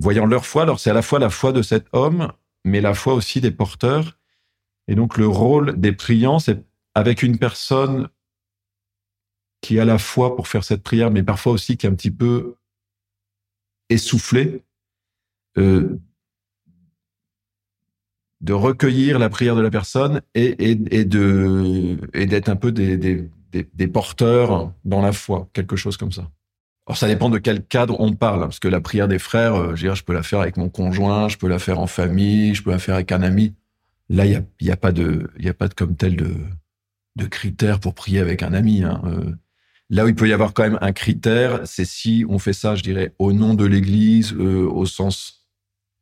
voyant 0.00 0.26
leur 0.26 0.46
foi. 0.46 0.62
Alors 0.62 0.80
c'est 0.80 0.90
à 0.90 0.94
la 0.94 1.02
fois 1.02 1.18
la 1.18 1.30
foi 1.30 1.52
de 1.52 1.62
cet 1.62 1.86
homme, 1.92 2.32
mais 2.64 2.80
la 2.80 2.94
foi 2.94 3.14
aussi 3.14 3.40
des 3.40 3.50
porteurs. 3.50 4.18
Et 4.88 4.94
donc 4.94 5.16
le 5.16 5.28
rôle 5.28 5.78
des 5.78 5.92
priants, 5.92 6.38
c'est 6.38 6.64
avec 6.94 7.22
une 7.22 7.38
personne 7.38 8.08
qui 9.60 9.78
a 9.78 9.84
la 9.84 9.98
foi 9.98 10.34
pour 10.34 10.48
faire 10.48 10.64
cette 10.64 10.82
prière, 10.82 11.10
mais 11.10 11.22
parfois 11.22 11.52
aussi 11.52 11.76
qui 11.76 11.86
est 11.86 11.90
un 11.90 11.94
petit 11.94 12.10
peu 12.10 12.56
essoufflée, 13.90 14.64
euh, 15.58 15.98
de 18.40 18.54
recueillir 18.54 19.18
la 19.18 19.28
prière 19.28 19.54
de 19.54 19.60
la 19.60 19.70
personne 19.70 20.22
et, 20.34 20.70
et, 20.70 21.04
de 21.04 21.98
et 22.14 22.24
d'être 22.24 22.48
un 22.48 22.56
peu 22.56 22.72
des, 22.72 22.96
des, 22.96 23.28
des 23.52 23.88
porteurs 23.88 24.72
dans 24.84 25.02
la 25.02 25.12
foi, 25.12 25.50
quelque 25.52 25.76
chose 25.76 25.98
comme 25.98 26.12
ça. 26.12 26.30
Alors 26.90 26.98
ça 26.98 27.06
dépend 27.06 27.30
de 27.30 27.38
quel 27.38 27.64
cadre 27.64 28.00
on 28.00 28.14
parle, 28.14 28.40
parce 28.40 28.58
que 28.58 28.66
la 28.66 28.80
prière 28.80 29.06
des 29.06 29.20
frères, 29.20 29.54
euh, 29.54 29.76
je, 29.76 29.94
je 29.94 30.02
peux 30.02 30.12
la 30.12 30.24
faire 30.24 30.40
avec 30.40 30.56
mon 30.56 30.68
conjoint, 30.68 31.28
je 31.28 31.36
peux 31.36 31.46
la 31.46 31.60
faire 31.60 31.78
en 31.78 31.86
famille, 31.86 32.52
je 32.52 32.64
peux 32.64 32.72
la 32.72 32.80
faire 32.80 32.96
avec 32.96 33.12
un 33.12 33.22
ami. 33.22 33.54
Là, 34.08 34.26
il 34.26 34.32
y 34.32 34.70
a, 34.70 34.72
a, 34.72 34.76
pas 34.76 34.90
de, 34.90 35.30
y 35.38 35.48
a 35.48 35.54
pas 35.54 35.68
de 35.68 35.74
comme 35.74 35.94
tel 35.94 36.16
de, 36.16 36.34
de 37.14 37.26
critères 37.26 37.78
pour 37.78 37.94
prier 37.94 38.18
avec 38.18 38.42
un 38.42 38.52
ami. 38.52 38.82
Hein. 38.82 39.00
Euh, 39.04 39.36
là 39.88 40.04
où 40.04 40.08
il 40.08 40.16
peut 40.16 40.28
y 40.28 40.32
avoir 40.32 40.52
quand 40.52 40.64
même 40.64 40.80
un 40.80 40.90
critère, 40.90 41.60
c'est 41.64 41.84
si 41.84 42.24
on 42.28 42.40
fait 42.40 42.52
ça, 42.52 42.74
je 42.74 42.82
dirais, 42.82 43.14
au 43.20 43.32
nom 43.32 43.54
de 43.54 43.66
l'Église, 43.66 44.32
euh, 44.32 44.68
au 44.68 44.84
sens, 44.84 45.46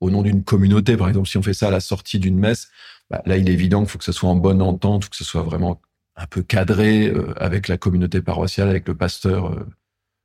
au 0.00 0.08
nom 0.08 0.22
d'une 0.22 0.42
communauté. 0.42 0.96
Par 0.96 1.08
exemple, 1.08 1.28
si 1.28 1.36
on 1.36 1.42
fait 1.42 1.52
ça 1.52 1.68
à 1.68 1.70
la 1.70 1.80
sortie 1.80 2.18
d'une 2.18 2.38
messe, 2.38 2.68
bah, 3.10 3.20
là, 3.26 3.36
il 3.36 3.50
est 3.50 3.52
évident 3.52 3.80
qu'il 3.80 3.90
faut 3.90 3.98
que 3.98 4.04
ce 4.04 4.12
soit 4.12 4.30
en 4.30 4.36
bonne 4.36 4.62
entente, 4.62 5.10
que 5.10 5.16
ce 5.16 5.24
soit 5.24 5.42
vraiment 5.42 5.82
un 6.16 6.26
peu 6.26 6.42
cadré 6.42 7.12
avec 7.36 7.68
la 7.68 7.76
communauté 7.76 8.22
paroissiale, 8.22 8.70
avec 8.70 8.88
le 8.88 8.94
pasteur 8.96 9.54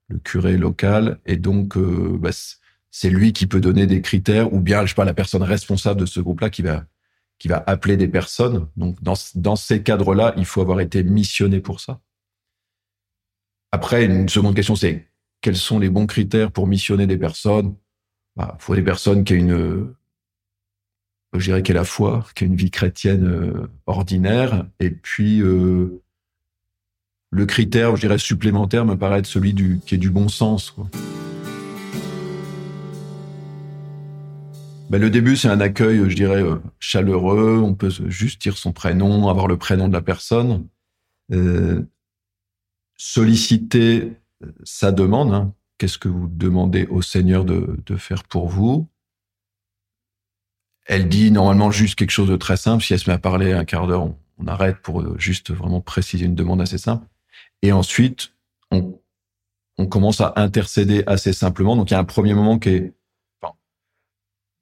le 0.09 0.19
curé 0.19 0.57
local, 0.57 1.19
et 1.25 1.37
donc 1.37 1.77
euh, 1.77 2.17
bah, 2.19 2.31
c'est 2.91 3.09
lui 3.09 3.33
qui 3.33 3.47
peut 3.47 3.61
donner 3.61 3.87
des 3.87 4.01
critères, 4.01 4.53
ou 4.53 4.59
bien 4.59 4.83
je 4.83 4.89
sais 4.89 4.95
pas 4.95 5.05
la 5.05 5.13
personne 5.13 5.43
responsable 5.43 6.01
de 6.01 6.05
ce 6.05 6.19
groupe-là 6.19 6.49
qui 6.49 6.61
va 6.61 6.85
qui 7.39 7.47
va 7.47 7.63
appeler 7.67 7.97
des 7.97 8.07
personnes. 8.07 8.67
Donc 8.77 9.01
dans 9.01 9.15
dans 9.35 9.55
ces 9.55 9.83
cadres-là, 9.83 10.33
il 10.37 10.45
faut 10.45 10.61
avoir 10.61 10.79
été 10.79 11.03
missionné 11.03 11.59
pour 11.59 11.79
ça. 11.79 11.99
Après, 13.71 14.05
une 14.05 14.29
seconde 14.29 14.55
question, 14.55 14.75
c'est 14.75 15.07
quels 15.41 15.57
sont 15.57 15.79
les 15.79 15.89
bons 15.89 16.05
critères 16.05 16.51
pour 16.51 16.67
missionner 16.67 17.07
des 17.07 17.17
personnes? 17.17 17.75
Il 18.35 18.37
bah, 18.37 18.55
faut 18.59 18.75
des 18.75 18.83
personnes 18.83 19.23
qui 19.23 19.33
aient 19.33 19.37
une, 19.37 19.95
je 21.33 21.43
dirais, 21.43 21.63
qui 21.63 21.71
aient 21.71 21.75
la 21.75 21.83
foi, 21.83 22.25
qui 22.35 22.43
aient 22.43 22.47
une 22.47 22.55
vie 22.55 22.69
chrétienne 22.69 23.25
euh, 23.25 23.67
ordinaire, 23.87 24.67
et 24.79 24.91
puis 24.91 25.41
euh, 25.41 26.02
le 27.33 27.45
critère, 27.47 27.95
je 27.95 28.17
supplémentaire 28.17 28.85
me 28.85 28.95
paraît 28.95 29.19
être 29.19 29.25
celui 29.25 29.55
qui 29.85 29.95
est 29.95 29.97
du 29.97 30.11
bon 30.11 30.29
sens. 30.29 30.75
Ben, 34.91 35.01
le 35.01 35.09
début, 35.09 35.35
c'est 35.35 35.47
un 35.47 35.59
accueil, 35.59 36.07
je 36.07 36.15
dirais, 36.15 36.43
euh, 36.43 36.59
chaleureux. 36.77 37.59
On 37.63 37.73
peut 37.73 37.89
juste 38.07 38.39
dire 38.39 38.55
son 38.55 38.71
prénom, 38.71 39.29
avoir 39.29 39.47
le 39.47 39.57
prénom 39.57 39.87
de 39.87 39.93
la 39.93 40.03
personne. 40.03 40.67
Euh, 41.31 41.81
solliciter 42.95 44.13
sa 44.63 44.91
demande. 44.91 45.33
Hein. 45.33 45.53
Qu'est-ce 45.79 45.97
que 45.97 46.09
vous 46.09 46.27
demandez 46.27 46.85
au 46.85 47.01
Seigneur 47.01 47.45
de, 47.45 47.95
faire 47.97 48.25
pour 48.25 48.47
vous? 48.47 48.87
Elle 50.85 51.09
dit 51.09 51.31
normalement 51.31 51.71
juste 51.71 51.95
quelque 51.95 52.11
chose 52.11 52.29
de 52.29 52.35
très 52.35 52.57
simple. 52.57 52.83
Si 52.83 52.93
elle 52.93 52.99
se 52.99 53.09
met 53.09 53.15
à 53.15 53.19
parler 53.19 53.53
un 53.53 53.65
quart 53.65 53.87
d'heure, 53.87 54.03
on, 54.37 54.45
arrête 54.45 54.77
pour 54.83 55.01
euh, 55.01 55.15
juste 55.17 55.51
vraiment 55.51 55.81
préciser 55.81 56.25
une 56.25 56.35
demande 56.35 56.61
assez 56.61 56.77
simple. 56.77 57.07
Et 57.63 57.71
ensuite, 57.71 58.33
on, 58.71 58.99
commence 59.89 60.21
à 60.21 60.33
intercéder 60.35 61.03
assez 61.07 61.33
simplement. 61.33 61.75
Donc 61.75 61.89
il 61.89 61.93
y 61.93 61.97
a 61.97 61.99
un 61.99 62.03
premier 62.03 62.33
moment 62.33 62.59
qui 62.59 62.69
est, 62.69 62.93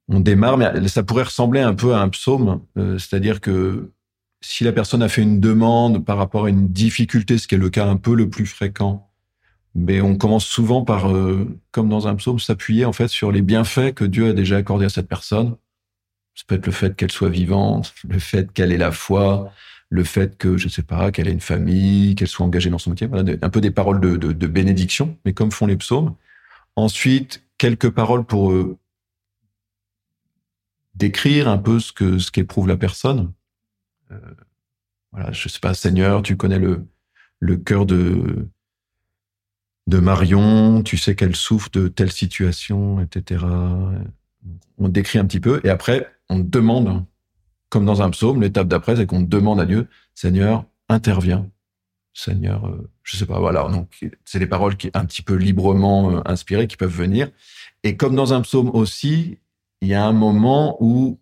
on 0.07 0.19
démarre, 0.19 0.57
mais 0.57 0.87
ça 0.87 1.03
pourrait 1.03 1.23
ressembler 1.23 1.61
un 1.61 1.73
peu 1.73 1.93
à 1.93 1.99
un 1.99 2.09
psaume, 2.09 2.61
euh, 2.77 2.97
c'est-à-dire 2.97 3.39
que 3.39 3.91
si 4.41 4.63
la 4.63 4.71
personne 4.71 5.03
a 5.03 5.09
fait 5.09 5.21
une 5.21 5.39
demande 5.39 6.05
par 6.05 6.17
rapport 6.17 6.45
à 6.45 6.49
une 6.49 6.69
difficulté, 6.69 7.37
ce 7.37 7.47
qui 7.47 7.55
est 7.55 7.59
le 7.59 7.69
cas 7.69 7.87
un 7.87 7.97
peu 7.97 8.15
le 8.15 8.29
plus 8.29 8.45
fréquent, 8.45 9.09
mais 9.73 10.01
on 10.01 10.17
commence 10.17 10.45
souvent 10.45 10.83
par, 10.83 11.15
euh, 11.15 11.47
comme 11.71 11.87
dans 11.87 12.07
un 12.07 12.15
psaume, 12.15 12.39
s'appuyer 12.39 12.85
en 12.85 12.93
fait 12.93 13.07
sur 13.07 13.31
les 13.31 13.41
bienfaits 13.41 13.93
que 13.93 14.03
Dieu 14.03 14.29
a 14.29 14.33
déjà 14.33 14.57
accordés 14.57 14.85
à 14.85 14.89
cette 14.89 15.07
personne. 15.07 15.55
Ça 16.35 16.43
peut 16.47 16.55
être 16.55 16.65
le 16.65 16.71
fait 16.71 16.95
qu'elle 16.95 17.11
soit 17.11 17.29
vivante, 17.29 17.93
le 18.07 18.19
fait 18.19 18.51
qu'elle 18.51 18.71
ait 18.71 18.77
la 18.77 18.91
foi, 18.91 19.51
le 19.91 20.05
fait 20.05 20.37
que, 20.37 20.57
je 20.57 20.69
sais 20.69 20.83
pas, 20.83 21.11
qu'elle 21.11 21.27
ait 21.27 21.33
une 21.33 21.41
famille, 21.41 22.15
qu'elle 22.15 22.29
soit 22.29 22.45
engagée 22.45 22.69
dans 22.69 22.77
son 22.77 22.91
métier. 22.91 23.07
Voilà, 23.07 23.33
un 23.41 23.49
peu 23.49 23.59
des 23.59 23.71
paroles 23.71 23.99
de, 23.99 24.15
de, 24.15 24.47
bénédiction, 24.47 25.17
mais 25.25 25.33
comme 25.33 25.51
font 25.51 25.67
les 25.67 25.75
psaumes. 25.75 26.15
Ensuite, 26.77 27.43
quelques 27.57 27.89
paroles 27.89 28.23
pour 28.23 28.53
euh, 28.53 28.77
décrire 30.95 31.49
un 31.49 31.57
peu 31.57 31.79
ce 31.79 31.91
que 31.91 32.19
ce 32.19 32.31
qu'éprouve 32.31 32.69
la 32.69 32.77
personne. 32.77 33.33
Euh, 34.11 34.19
voilà, 35.11 35.33
je 35.33 35.49
sais 35.49 35.59
pas, 35.59 35.73
Seigneur, 35.73 36.23
tu 36.23 36.37
connais 36.37 36.59
le 36.59 36.87
le 37.39 37.57
cœur 37.57 37.85
de 37.85 38.47
de 39.87 39.97
Marion, 39.97 40.83
tu 40.83 40.95
sais 40.95 41.15
qu'elle 41.17 41.35
souffre 41.35 41.69
de 41.71 41.89
telle 41.89 42.13
situation, 42.13 43.01
etc. 43.01 43.43
On 44.77 44.87
décrit 44.87 45.19
un 45.19 45.25
petit 45.25 45.41
peu 45.41 45.59
et 45.65 45.69
après 45.69 46.07
on 46.29 46.39
demande, 46.39 47.03
comme 47.71 47.85
dans 47.85 48.03
un 48.03 48.11
psaume, 48.11 48.41
l'étape 48.41 48.67
d'après 48.67 48.95
c'est 48.97 49.07
qu'on 49.07 49.21
demande 49.21 49.59
à 49.59 49.65
Dieu, 49.65 49.87
Seigneur, 50.13 50.65
interviens. 50.89 51.49
Seigneur, 52.13 52.67
euh, 52.67 52.91
je 53.03 53.15
sais 53.15 53.25
pas, 53.25 53.39
voilà. 53.39 53.67
Donc 53.69 53.97
c'est 54.25 54.39
des 54.39 54.45
paroles 54.45 54.75
qui 54.75 54.91
un 54.93 55.05
petit 55.05 55.21
peu 55.21 55.35
librement 55.35 56.11
euh, 56.11 56.21
inspirées 56.25 56.67
qui 56.67 56.77
peuvent 56.77 56.93
venir. 56.93 57.31
Et 57.83 57.97
comme 57.97 58.15
dans 58.15 58.33
un 58.33 58.41
psaume 58.41 58.69
aussi, 58.69 59.39
il 59.81 59.87
y 59.87 59.93
a 59.93 60.05
un 60.05 60.11
moment 60.11 60.77
où 60.81 61.19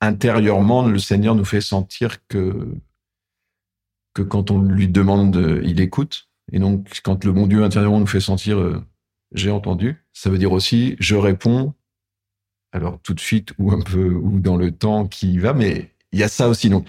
intérieurement, 0.00 0.86
le 0.86 0.98
Seigneur 0.98 1.34
nous 1.34 1.44
fait 1.44 1.60
sentir 1.60 2.26
que 2.26 2.74
que 4.14 4.22
quand 4.22 4.50
on 4.50 4.62
lui 4.62 4.88
demande, 4.88 5.60
il 5.64 5.80
écoute. 5.80 6.28
Et 6.52 6.58
donc, 6.58 7.00
quand 7.02 7.24
le 7.24 7.32
bon 7.32 7.46
Dieu 7.46 7.64
intérieurement 7.64 8.00
nous 8.00 8.06
fait 8.06 8.20
sentir, 8.20 8.58
euh, 8.58 8.82
j'ai 9.32 9.50
entendu, 9.50 10.04
ça 10.12 10.30
veut 10.30 10.38
dire 10.38 10.52
aussi, 10.52 10.96
je 11.00 11.16
réponds. 11.16 11.74
Alors 12.74 13.00
tout 13.00 13.14
de 13.14 13.20
suite 13.20 13.54
ou 13.58 13.72
un 13.72 13.80
peu 13.80 14.10
ou 14.10 14.38
dans 14.38 14.56
le 14.56 14.70
temps 14.70 15.06
qui 15.06 15.38
va, 15.38 15.54
mais 15.54 15.94
il 16.12 16.18
y 16.18 16.22
a 16.22 16.28
ça 16.28 16.48
aussi. 16.48 16.68
Donc, 16.68 16.86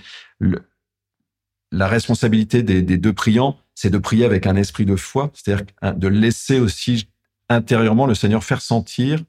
la 1.72 1.88
responsabilité 1.88 2.64
des, 2.64 2.98
deux 2.98 3.14
priants, 3.14 3.58
c'est 3.76 3.90
de 3.90 3.98
prier 3.98 4.26
avec 4.26 4.48
un 4.48 4.58
esprit 4.58 4.86
de 4.86 4.98
foi, 4.98 5.32
c'est-à-dire 5.34 5.66
de 5.96 6.08
laisser 6.08 6.60
aussi 6.60 7.10
intérieurement 7.48 8.08
le 8.08 8.16
Seigneur 8.16 8.44
faire 8.44 8.62
sentir, 8.62 9.24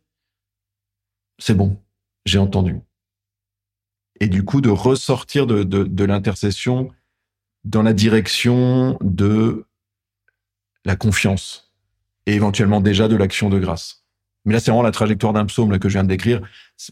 c'est 1.39 1.55
bon, 1.55 1.79
j'ai 2.25 2.39
entendu 2.39 2.81
et 4.21 4.29
du 4.29 4.45
coup 4.45 4.61
de 4.61 4.71
ressortir 4.71 5.47
de 5.47 6.05
l'intercession 6.05 6.91
dans 7.65 7.83
la 7.83 7.93
direction 7.93 8.97
de 9.01 9.67
la 10.85 10.97
confiance 10.97 11.73
et 12.27 12.35
éventuellement 12.35 12.81
déjà 12.81 13.09
de 13.09 13.17
l'action 13.17 13.51
de 13.51 13.59
grâce. 13.59 14.06
Mais 14.47 14.53
là, 14.55 14.61
c'est 14.61 14.71
vraiment 14.71 14.85
la 14.85 14.93
trajectoire 14.93 15.33
d'un 15.33 15.45
psaume 15.45 15.77
que 15.79 15.89
je 15.89 15.95
viens 15.95 16.05
de 16.05 16.09
décrire. 16.09 16.41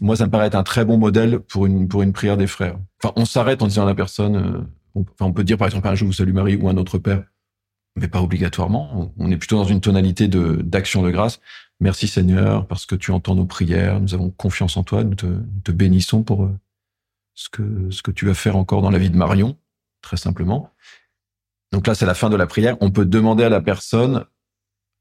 Moi, 0.00 0.16
ça 0.16 0.26
me 0.26 0.30
paraît 0.30 0.49
être 0.49 0.56
un 0.56 0.64
très 0.64 0.84
bon 0.84 0.99
modèle 0.99 1.38
pour 1.38 1.66
une, 1.66 1.87
pour 1.87 2.02
une 2.02 2.12
prière 2.12 2.37
des 2.37 2.49
frères. 2.49 2.76
Enfin, 3.02 3.14
on 3.16 3.25
s'arrête 3.25 3.62
en 3.62 3.68
disant 3.68 3.84
à 3.84 3.87
la 3.87 3.94
personne, 3.94 4.37
euh, 4.37 4.61
on, 4.96 5.02
enfin, 5.02 5.26
on 5.26 5.32
peut 5.32 5.44
dire 5.44 5.56
par 5.56 5.68
exemple 5.68 5.87
un 5.87 5.94
Je 5.94 6.04
vous 6.04 6.12
salue 6.12 6.32
Marie 6.32 6.56
ou 6.56 6.68
un 6.68 6.76
autre 6.76 6.99
Père, 6.99 7.23
mais 7.94 8.08
pas 8.08 8.20
obligatoirement. 8.20 9.12
On, 9.16 9.30
est 9.30 9.37
plutôt 9.37 9.57
dans 9.57 9.64
une 9.64 9.81
tonalité 9.81 10.26
de 10.26 10.61
d'action 10.62 11.02
de 11.02 11.12
grâce. 11.12 11.40
Merci 11.78 12.09
Seigneur 12.09 12.66
parce 12.66 12.87
que 12.87 12.96
tu 12.96 13.12
entends 13.12 13.37
nos 13.37 13.46
prières. 13.46 14.00
Nous 14.00 14.14
avons 14.14 14.31
confiance 14.31 14.76
en 14.76 14.83
toi. 14.83 15.05
Nous 15.05 15.14
te, 15.14 15.26
nous 15.26 15.61
te 15.62 15.70
bénissons 15.70 16.24
pour 16.24 16.44
euh, 16.44 16.59
ce 17.35 17.48
que, 17.48 17.88
ce 17.90 18.02
que 18.02 18.11
tu 18.11 18.26
vas 18.26 18.35
faire 18.35 18.57
encore 18.57 18.83
dans 18.83 18.90
la 18.90 18.98
vie 18.98 19.11
de 19.11 19.16
Marion, 19.16 19.57
très 20.02 20.16
simplement. 20.16 20.70
Donc 21.72 21.87
là, 21.87 21.94
c'est 21.94 22.07
la 22.07 22.14
fin 22.14 22.31
de 22.31 22.37
la 22.37 22.46
prière. 22.46 22.76
On 22.81 22.90
peut 22.90 23.05
demander 23.05 23.44
à 23.44 23.48
la 23.48 23.61
personne, 23.61 24.24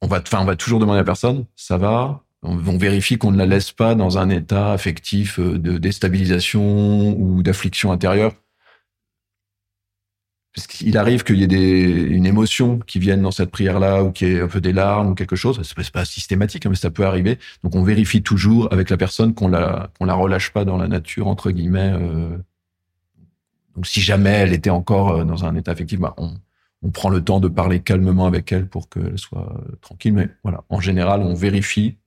on 0.01 0.08
va, 0.08 0.19
enfin, 0.19 0.41
on 0.41 0.45
va 0.45 0.56
toujours 0.56 0.80
demander 0.80 0.97
à 0.97 1.01
la 1.01 1.06
personne, 1.06 1.45
ça 1.56 1.77
va? 1.77 2.23
On, 2.43 2.77
vérifie 2.77 3.17
qu'on 3.17 3.32
ne 3.32 3.38
la 3.38 3.45
laisse 3.45 3.71
pas 3.71 3.95
dans 3.95 4.17
un 4.17 4.29
état 4.29 4.73
affectif 4.73 5.39
euh, 5.39 5.58
de 5.58 5.77
déstabilisation 5.77 7.17
ou 7.17 7.41
d'affliction 7.41 7.91
intérieure 7.91 8.34
parce 10.53 10.67
qu'il 10.67 10.97
arrive 10.97 11.23
qu'il 11.23 11.38
y 11.38 11.43
ait 11.43 11.47
des, 11.47 11.82
une 11.91 12.25
émotion 12.25 12.77
qui 12.79 12.99
vienne 12.99 13.21
dans 13.21 13.32
cette 13.32 13.49
prière-là, 13.49 14.03
ou 14.03 14.12
qu'il 14.12 14.27
y 14.27 14.32
ait 14.34 14.41
un 14.41 14.47
peu 14.47 14.62
des 14.62 14.71
larmes 14.71 15.10
ou 15.10 15.15
quelque 15.15 15.36
chose. 15.36 15.60
C'est 15.63 15.91
pas 15.91 16.06
systématique, 16.06 16.65
hein, 16.65 16.69
mais 16.69 16.75
ça 16.75 16.91
peut 16.91 17.06
arriver. 17.06 17.39
Donc 17.63 17.75
on 17.75 17.84
vérifie 17.84 18.21
toujours 18.21 18.71
avec 18.71 18.89
la 18.89 18.97
personne 18.97 19.34
qu'on 19.34 19.47
la 19.47 19.89
la 19.99 20.13
relâche 20.13 20.51
pas 20.51 20.63
dans 20.63 20.77
la 20.77 20.88
nature 20.88 21.27
entre 21.27 21.49
guillemets. 21.51 21.93
Euh. 21.93 22.38
Donc 23.75 23.88
si 23.88 24.01
jamais 24.01 24.29
elle 24.29 24.53
était 24.53 24.69
encore 24.69 25.12
euh, 25.12 25.23
dans 25.23 25.43
un 25.43 25.56
état 25.56 25.71
affectif, 25.71 25.99
bah, 25.99 26.13
on, 26.17 26.36
on 26.84 26.91
prend 26.91 27.10
le 27.10 27.23
temps 27.23 27.39
de 27.39 27.47
parler 27.47 27.79
calmement 27.82 28.27
avec 28.27 28.51
elle 28.51 28.67
pour 28.67 28.89
qu'elle 28.89 29.17
soit 29.17 29.60
tranquille. 29.82 30.13
Mais 30.13 30.29
voilà, 30.43 30.63
en 30.69 30.79
général, 30.79 31.21
on 31.21 31.34
vérifie 31.34 31.97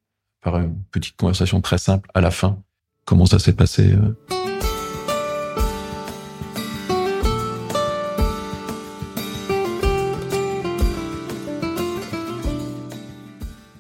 par 0.46 0.61
une 0.61 0.76
petite 0.92 1.16
conversation 1.16 1.61
très 1.61 1.76
simple 1.76 2.09
à 2.14 2.20
la 2.20 2.30
fin 2.30 2.62
comment 3.04 3.26
ça 3.26 3.40
s'est 3.40 3.52
passé. 3.52 3.94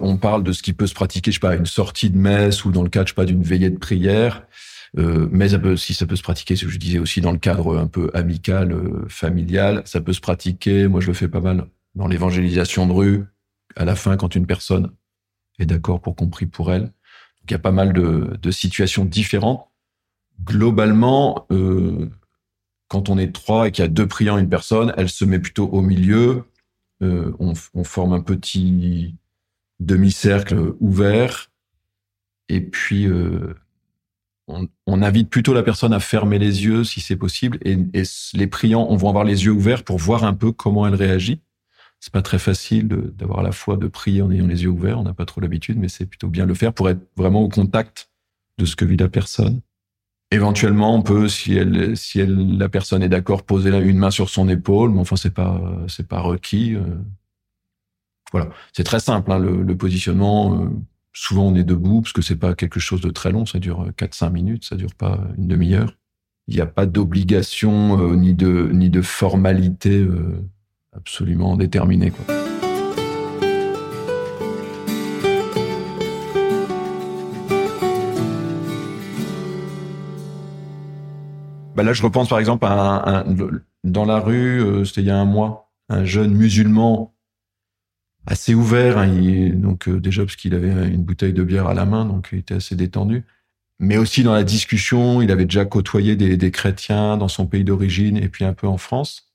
on 0.00 0.18
parle 0.18 0.42
de 0.42 0.52
ce 0.52 0.62
qui 0.62 0.72
peut 0.72 0.86
se 0.86 0.94
pratiquer, 0.94 1.30
je 1.30 1.36
sais 1.36 1.40
pas, 1.40 1.56
une 1.56 1.66
sortie 1.66 2.10
de 2.10 2.16
messe 2.16 2.64
ou 2.64 2.70
dans 2.70 2.82
le 2.82 2.88
cadre, 2.88 3.06
je 3.06 3.12
sais 3.12 3.16
pas, 3.16 3.24
d'une 3.24 3.42
veillée 3.42 3.70
de 3.70 3.78
prière. 3.78 4.46
Euh, 4.98 5.28
mais 5.30 5.48
si 5.76 5.94
ça 5.94 6.06
peut 6.06 6.16
se 6.16 6.22
pratiquer, 6.22 6.56
ce 6.56 6.64
que 6.64 6.70
je 6.70 6.78
disais 6.78 6.98
aussi 6.98 7.20
dans 7.20 7.32
le 7.32 7.38
cadre 7.38 7.76
un 7.76 7.86
peu 7.86 8.10
amical, 8.14 8.72
euh, 8.72 9.04
familial, 9.08 9.82
ça 9.84 10.00
peut 10.00 10.12
se 10.12 10.20
pratiquer. 10.20 10.88
Moi, 10.88 11.00
je 11.00 11.08
le 11.08 11.12
fais 11.12 11.28
pas 11.28 11.40
mal 11.40 11.66
dans 11.96 12.06
l'évangélisation 12.06 12.86
de 12.86 12.92
rue. 12.92 13.24
À 13.74 13.84
la 13.84 13.96
fin, 13.96 14.16
quand 14.16 14.34
une 14.34 14.46
personne 14.46 14.90
est 15.58 15.66
d'accord 15.66 16.00
pour 16.00 16.16
qu'on 16.16 16.28
prie 16.28 16.46
pour 16.46 16.72
elle. 16.72 16.82
Donc, 16.82 17.50
il 17.50 17.52
y 17.52 17.54
a 17.54 17.60
pas 17.60 17.72
mal 17.72 17.92
de, 17.92 18.50
situations 18.50 19.04
différentes. 19.04 19.68
Globalement, 20.44 21.46
euh, 21.50 22.10
quand 22.88 23.08
on 23.08 23.18
est 23.18 23.32
trois 23.32 23.68
et 23.68 23.72
qu'il 23.72 23.82
y 23.82 23.86
a 23.86 23.90
deux 23.90 24.06
priants 24.06 24.38
une 24.38 24.48
personne, 24.48 24.92
elle 24.96 25.08
se 25.08 25.24
met 25.24 25.38
plutôt 25.38 25.68
au 25.68 25.80
milieu. 25.80 26.44
Euh, 27.02 27.32
on, 27.38 27.84
forme 27.84 28.14
un 28.14 28.20
petit 28.20 29.16
demi-cercle 29.80 30.74
ouvert. 30.80 31.50
Et 32.48 32.60
puis, 32.60 33.06
euh, 33.06 33.54
on, 34.48 34.68
on, 34.86 35.02
invite 35.02 35.28
plutôt 35.28 35.52
la 35.52 35.62
personne 35.62 35.92
à 35.92 36.00
fermer 36.00 36.38
les 36.38 36.64
yeux 36.64 36.84
si 36.84 37.00
c'est 37.00 37.16
possible. 37.16 37.58
Et, 37.62 37.78
et, 37.94 38.02
les 38.34 38.46
priants, 38.46 38.86
on 38.88 38.96
va 38.96 39.08
avoir 39.08 39.24
les 39.24 39.44
yeux 39.44 39.52
ouverts 39.52 39.84
pour 39.84 39.98
voir 39.98 40.24
un 40.24 40.34
peu 40.34 40.52
comment 40.52 40.86
elle 40.86 40.94
réagit. 40.94 41.40
C'est 42.06 42.12
pas 42.12 42.22
très 42.22 42.38
facile 42.38 42.86
d'avoir 42.86 43.42
la 43.42 43.50
fois 43.50 43.76
de 43.76 43.88
prier 43.88 44.22
en 44.22 44.30
ayant 44.30 44.46
les 44.46 44.62
yeux 44.62 44.68
ouverts. 44.68 45.00
On 45.00 45.02
n'a 45.02 45.12
pas 45.12 45.24
trop 45.24 45.40
l'habitude, 45.40 45.76
mais 45.76 45.88
c'est 45.88 46.06
plutôt 46.06 46.28
bien 46.28 46.46
le 46.46 46.54
faire 46.54 46.72
pour 46.72 46.88
être 46.88 47.00
vraiment 47.16 47.42
au 47.42 47.48
contact 47.48 48.12
de 48.58 48.64
ce 48.64 48.76
que 48.76 48.84
vit 48.84 48.96
la 48.96 49.08
personne. 49.08 49.60
Éventuellement, 50.30 50.94
on 50.94 51.02
peut, 51.02 51.26
si 51.26 51.54
elle, 51.56 51.96
si 51.96 52.24
la 52.24 52.68
personne 52.68 53.02
est 53.02 53.08
d'accord, 53.08 53.42
poser 53.42 53.76
une 53.76 53.98
main 53.98 54.12
sur 54.12 54.30
son 54.30 54.48
épaule, 54.48 54.92
mais 54.92 55.00
enfin, 55.00 55.16
c'est 55.16 55.34
pas, 55.34 55.60
c'est 55.88 56.06
pas 56.06 56.20
requis. 56.20 56.76
Euh. 56.76 56.84
Voilà, 58.30 58.50
c'est 58.72 58.84
très 58.84 59.00
simple 59.00 59.32
hein, 59.32 59.40
le, 59.40 59.76
positionnement. 59.76 60.62
Euh, 60.62 60.68
souvent 61.12 61.48
on 61.48 61.56
est 61.56 61.64
debout 61.64 62.02
parce 62.02 62.12
que 62.12 62.22
c'est 62.22 62.36
pas 62.36 62.54
quelque 62.54 62.78
chose 62.78 63.00
de 63.00 63.10
très 63.10 63.32
long, 63.32 63.46
ça 63.46 63.58
dure 63.58 63.84
4-5 63.98 64.30
minutes, 64.30 64.64
ça 64.64 64.76
dure 64.76 64.94
pas 64.94 65.18
une 65.36 65.48
demi-heure. 65.48 65.92
Il 66.46 66.54
n'y 66.54 66.60
a 66.60 66.66
pas 66.66 66.86
d'obligation 66.86 68.00
euh, 68.00 68.14
ni 68.14 68.32
de 68.32 68.70
ni 68.72 68.90
de 68.90 69.02
formalité 69.02 69.98
euh, 69.98 70.40
absolument 70.96 71.56
déterminée. 71.56 72.10
Quoi. 72.10 72.34
Bah 81.74 81.82
là, 81.82 81.92
je 81.92 82.02
repense 82.02 82.28
par 82.28 82.38
exemple 82.38 82.64
à 82.64 83.20
un, 83.20 83.36
dans 83.84 84.06
la 84.06 84.18
rue, 84.18 84.62
euh, 84.62 84.84
c'était 84.84 85.02
il 85.02 85.08
y 85.08 85.10
a 85.10 85.18
un 85.18 85.26
mois, 85.26 85.70
un 85.90 86.06
jeune 86.06 86.32
musulman 86.32 87.14
assez 88.26 88.54
ouvert. 88.54 88.96
Hein, 88.96 89.50
donc 89.54 89.88
euh, 89.88 90.00
déjà 90.00 90.22
parce 90.24 90.36
qu'il 90.36 90.54
avait 90.54 90.88
une 90.88 91.02
bouteille 91.02 91.34
de 91.34 91.44
bière 91.44 91.66
à 91.66 91.74
la 91.74 91.84
main, 91.84 92.06
donc 92.06 92.30
il 92.32 92.38
était 92.38 92.54
assez 92.54 92.76
détendu. 92.76 93.24
Mais 93.78 93.98
aussi 93.98 94.22
dans 94.22 94.32
la 94.32 94.42
discussion, 94.42 95.20
il 95.20 95.30
avait 95.30 95.44
déjà 95.44 95.66
côtoyé 95.66 96.16
des 96.16 96.50
chrétiens 96.50 97.18
dans 97.18 97.28
son 97.28 97.46
pays 97.46 97.62
d'origine 97.62 98.16
et 98.16 98.30
puis 98.30 98.46
un 98.46 98.54
peu 98.54 98.66
en 98.66 98.78
France. 98.78 99.25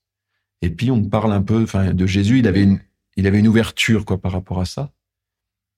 Et 0.62 0.70
puis 0.70 0.90
on 0.90 1.04
parle 1.04 1.32
un 1.32 1.42
peu, 1.42 1.62
enfin, 1.62 1.92
de 1.92 2.06
Jésus. 2.06 2.38
Il 2.38 2.46
avait 2.46 2.62
une, 2.62 2.80
il 3.16 3.26
avait 3.26 3.40
une 3.40 3.48
ouverture 3.48 4.04
quoi 4.04 4.18
par 4.18 4.32
rapport 4.32 4.60
à 4.60 4.64
ça. 4.64 4.92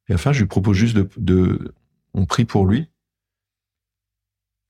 Et 0.09 0.15
enfin, 0.15 0.33
je 0.33 0.41
lui 0.41 0.47
propose 0.47 0.77
juste 0.77 0.95
de, 0.95 1.09
de 1.17 1.75
on 2.13 2.27
prie 2.27 2.45
pour 2.45 2.67
lui. 2.67 2.89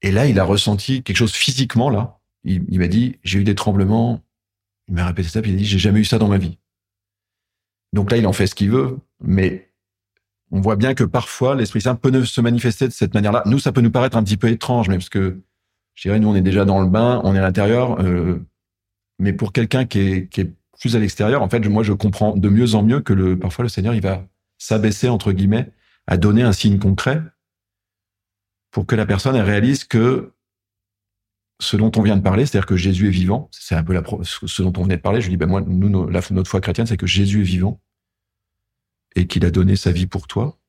Et 0.01 0.11
là, 0.11 0.27
il 0.27 0.39
a 0.39 0.43
ressenti 0.43 1.03
quelque 1.03 1.17
chose 1.17 1.33
physiquement, 1.33 1.89
là. 1.89 2.19
Il, 2.43 2.63
il 2.69 2.79
m'a 2.79 2.87
dit, 2.87 3.19
j'ai 3.23 3.39
eu 3.39 3.43
des 3.43 3.55
tremblements. 3.55 4.21
Il 4.87 4.93
m'a 4.93 5.05
répété 5.05 5.29
ça, 5.29 5.41
puis 5.41 5.51
il 5.51 5.55
a 5.55 5.57
dit, 5.57 5.65
j'ai 5.65 5.79
jamais 5.79 5.99
eu 5.99 6.05
ça 6.05 6.17
dans 6.17 6.27
ma 6.27 6.37
vie. 6.37 6.57
Donc 7.93 8.11
là, 8.11 8.17
il 8.17 8.27
en 8.27 8.33
fait 8.33 8.47
ce 8.47 8.55
qu'il 8.55 8.69
veut, 8.69 8.97
mais 9.21 9.71
on 10.51 10.61
voit 10.61 10.75
bien 10.75 10.93
que 10.93 11.03
parfois, 11.03 11.55
l'Esprit 11.55 11.81
Saint 11.81 11.95
peut 11.95 12.23
se 12.23 12.41
manifester 12.41 12.87
de 12.87 12.93
cette 12.93 13.13
manière-là. 13.13 13.41
Nous, 13.45 13.59
ça 13.59 13.71
peut 13.71 13.81
nous 13.81 13.91
paraître 13.91 14.15
un 14.15 14.23
petit 14.23 14.37
peu 14.37 14.49
étrange, 14.49 14.89
mais 14.89 14.97
parce 14.97 15.09
que, 15.09 15.41
je 15.95 16.01
dirais, 16.03 16.19
nous, 16.19 16.27
on 16.27 16.35
est 16.35 16.41
déjà 16.41 16.65
dans 16.65 16.81
le 16.81 16.87
bain, 16.87 17.21
on 17.23 17.35
est 17.35 17.39
à 17.39 17.41
l'intérieur, 17.41 17.99
euh, 18.01 18.45
mais 19.19 19.33
pour 19.33 19.53
quelqu'un 19.53 19.85
qui 19.85 19.99
est, 19.99 20.27
qui 20.29 20.41
est 20.41 20.53
plus 20.79 20.95
à 20.95 20.99
l'extérieur, 20.99 21.41
en 21.41 21.49
fait, 21.49 21.59
moi, 21.67 21.83
je 21.83 21.93
comprends 21.93 22.35
de 22.35 22.49
mieux 22.49 22.75
en 22.75 22.83
mieux 22.83 22.99
que 22.99 23.13
le, 23.13 23.37
parfois 23.39 23.63
le 23.63 23.69
Seigneur, 23.69 23.93
il 23.93 24.01
va 24.01 24.27
s'abaisser, 24.57 25.09
entre 25.09 25.31
guillemets, 25.31 25.71
à 26.07 26.17
donner 26.17 26.43
un 26.43 26.51
signe 26.51 26.79
concret 26.79 27.21
pour 28.71 28.85
que 28.85 28.95
la 28.95 29.05
personne 29.05 29.35
elle 29.35 29.45
réalise 29.45 29.85
que 29.85 30.33
ce 31.61 31.77
dont 31.77 31.91
on 31.95 32.01
vient 32.01 32.17
de 32.17 32.21
parler, 32.21 32.45
c'est-à-dire 32.45 32.65
que 32.65 32.75
Jésus 32.75 33.07
est 33.07 33.11
vivant, 33.11 33.49
c'est 33.51 33.75
un 33.75 33.83
peu 33.83 33.93
la, 33.93 34.03
ce 34.23 34.61
dont 34.61 34.73
on 34.77 34.83
venait 34.83 34.97
de 34.97 35.01
parler. 35.01 35.21
Je 35.21 35.29
dis, 35.29 35.37
ben 35.37 35.47
moi, 35.47 35.61
nous, 35.61 35.89
notre 35.89 36.49
foi 36.49 36.59
chrétienne, 36.59 36.85
c'est 36.85 36.97
que 36.97 37.07
Jésus 37.07 37.41
est 37.41 37.45
vivant 37.45 37.81
et 39.15 39.27
qu'il 39.27 39.45
a 39.45 39.51
donné 39.51 39.77
sa 39.77 39.91
vie 39.91 40.07
pour 40.07 40.27
toi. 40.27 40.59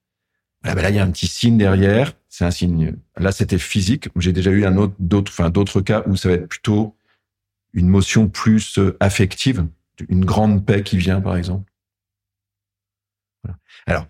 ben 0.63 0.75
là, 0.77 0.91
il 0.91 0.97
y 0.97 0.99
a 1.01 1.03
un 1.03 1.11
petit 1.11 1.27
signe 1.27 1.59
derrière. 1.59 2.13
C'est 2.29 2.45
un 2.45 2.53
signe. 2.53 2.97
Là, 3.17 3.33
c'était 3.33 3.59
physique. 3.59 4.09
J'ai 4.17 4.33
déjà 4.33 4.53
eu 4.53 4.65
un 4.65 4.77
autre, 4.77 4.95
d'autres, 5.01 5.33
enfin, 5.33 5.51
d'autres 5.51 5.81
cas 5.81 6.05
où 6.07 6.17
ça 6.17 6.29
va 6.29 6.35
être 6.37 6.49
plutôt 6.49 6.96
une 7.77 7.89
motion 7.89 8.29
plus 8.29 8.79
euh, 8.79 8.97
affective, 8.99 9.69
une 10.09 10.25
grande 10.25 10.67
paix 10.67 10.83
qui 10.83 10.97
vient, 10.97 11.21
par 11.21 11.37
exemple. 11.37 11.71
Alors, 13.87 14.07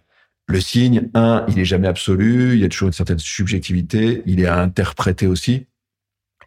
le 0.47 0.61
signe, 0.61 1.11
un, 1.13 1.45
il 1.49 1.59
est 1.59 1.65
jamais 1.65 1.89
absolu, 1.89 2.55
il 2.55 2.61
y 2.61 2.65
a 2.65 2.69
toujours 2.69 2.87
une 2.87 2.95
certaine 2.95 3.19
subjectivité, 3.19 4.23
il 4.25 4.41
est 4.41 4.47
à 4.47 4.59
interpréter 4.59 5.27
aussi. 5.27 5.67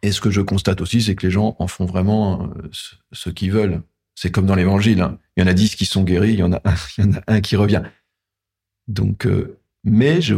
Et 0.02 0.12
ce 0.14 0.22
que 0.22 0.32
je 0.32 0.40
constate 0.40 0.80
aussi, 0.80 1.02
c'est 1.02 1.14
que 1.16 1.28
les 1.28 1.32
gens 1.32 1.58
en 1.60 1.68
font 1.68 1.86
vraiment 1.86 2.44
euh, 2.44 2.70
ce, 3.12 3.30
qu'ils 3.30 3.52
veulent. 3.52 3.84
C'est 4.16 4.32
comme 4.32 4.46
dans 4.46 4.56
l'évangile. 4.56 5.02
Hein. 5.02 5.20
Il 5.36 5.42
y 5.42 5.44
en 5.44 5.48
a 5.48 5.54
dix 5.54 5.76
qui 5.76 5.86
sont 5.86 6.04
guéris, 6.04 6.34
il 6.34 6.40
y 6.40 6.44
en 6.44 6.54
a 6.54 6.62
un, 6.64 6.76
il 6.98 7.06
y 7.06 7.08
en 7.10 7.14
a 7.14 7.24
un 7.28 7.42
qui 7.42 7.58
revient. 7.58 7.84
Donc, 8.88 9.28
euh, 9.28 9.60
mais 9.84 10.22
je, 10.22 10.36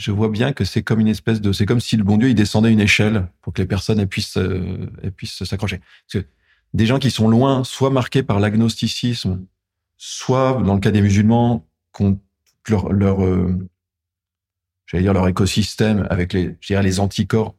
je 0.00 0.10
vois 0.12 0.30
bien 0.30 0.52
que 0.52 0.64
c'est 0.64 0.82
comme 0.82 1.00
une 1.00 1.08
espèce 1.08 1.40
de, 1.40 1.52
c'est 1.52 1.66
comme 1.66 1.80
si 1.80 1.96
le 1.96 2.04
bon 2.04 2.16
Dieu 2.16 2.30
il 2.30 2.34
descendait 2.34 2.72
une 2.72 2.80
échelle 2.80 3.28
pour 3.42 3.52
que 3.52 3.60
les 3.60 3.68
personnes 3.68 4.04
puissent, 4.06 4.38
euh, 4.38 4.90
puissent 5.14 5.44
s'accrocher. 5.44 5.78
Parce 5.78 6.24
que 6.24 6.30
des 6.72 6.86
gens 6.86 6.98
qui 6.98 7.10
sont 7.10 7.28
loin, 7.28 7.64
soit 7.64 7.90
marqués 7.90 8.22
par 8.22 8.40
l'agnosticisme, 8.40 9.44
soit 9.98 10.62
dans 10.64 10.74
le 10.74 10.80
cas 10.80 10.90
des 10.90 11.02
musulmans, 11.02 11.66
leur, 12.68 12.92
leur 12.92 13.22
euh, 13.22 13.68
j'allais 14.86 15.02
dire 15.02 15.12
leur 15.12 15.28
écosystème 15.28 16.06
avec 16.08 16.32
les, 16.32 16.56
je 16.60 16.68
dirais 16.68 16.82
les 16.82 16.98
anticorps 16.98 17.56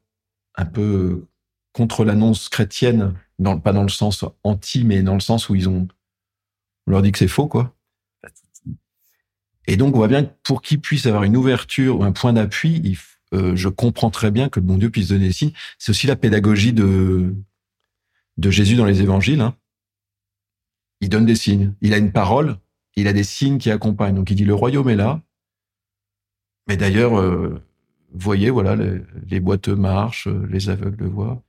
un 0.56 0.65
peu 0.65 0.82
euh, 0.82 1.27
contre 1.73 2.04
l'annonce 2.04 2.49
chrétienne, 2.49 3.13
pas 3.63 3.71
dans 3.71 3.84
le 3.84 3.89
sens 3.89 4.25
anti, 4.43 4.84
mais 4.84 5.04
dans 5.04 5.13
le 5.13 5.19
sens 5.19 5.47
où 5.47 5.56
ils 5.56 5.69
ont, 5.69 5.88
on 6.88 6.91
leur 6.91 7.01
dit 7.04 7.12
que 7.12 7.19
c'est 7.19 7.27
faux, 7.27 7.47
quoi. 7.47 7.75
Et 9.67 9.78
donc, 9.78 9.95
on 9.95 9.97
voit 9.97 10.08
bien 10.08 10.26
que 10.26 10.32
pour 10.43 10.62
qu'ils 10.62 10.82
puissent 10.82 11.06
avoir 11.06 11.24
une 11.24 11.38
ouverture 11.38 12.00
ou 12.00 12.04
un 12.04 12.12
point 12.12 12.34
d'appui, 12.34 12.97
euh, 13.34 13.56
je 13.56 13.69
comprends 13.69 14.10
très 14.10 14.32
bien 14.32 14.50
que 14.50 14.60
le 14.60 14.65
bon 14.65 14.78
Dieu 14.78 14.89
puisse 14.89 15.10
donner 15.10 15.28
des 15.28 15.34
signes. 15.34 15.54
C'est 15.78 15.91
aussi 15.91 16.08
la 16.08 16.15
pédagogie 16.15 16.74
de, 16.74 17.36
de 18.38 18.50
Jésus 18.50 18.76
dans 18.76 18.86
les 18.86 19.02
évangiles. 19.02 19.41
Hein. 19.41 19.56
Il 21.00 21.10
donne 21.10 21.26
des 21.26 21.36
signes. 21.36 21.74
Il 21.82 21.93
a 21.93 21.97
une 21.97 22.12
parole 22.12 22.58
il 22.95 23.08
a 23.08 23.13
des 23.13 23.24
signes 23.24 23.58
qui 23.58 23.71
accompagnent. 23.71 24.15
Donc 24.15 24.30
il 24.32 24.36
dit 24.36 24.45
le 24.45 24.54
royaume 24.54 24.89
est 24.89 24.95
là. 24.95 25.21
Mais 26.67 26.78
d'ailleurs, 26.78 27.19
euh, 27.19 27.62
voyez, 28.13 28.50
voilà, 28.50 28.76
les, 28.76 29.39
boiteux 29.39 29.76
marchent, 29.76 30.28
les 30.28 30.69
aveugles 30.69 31.08
voient. 31.08 31.41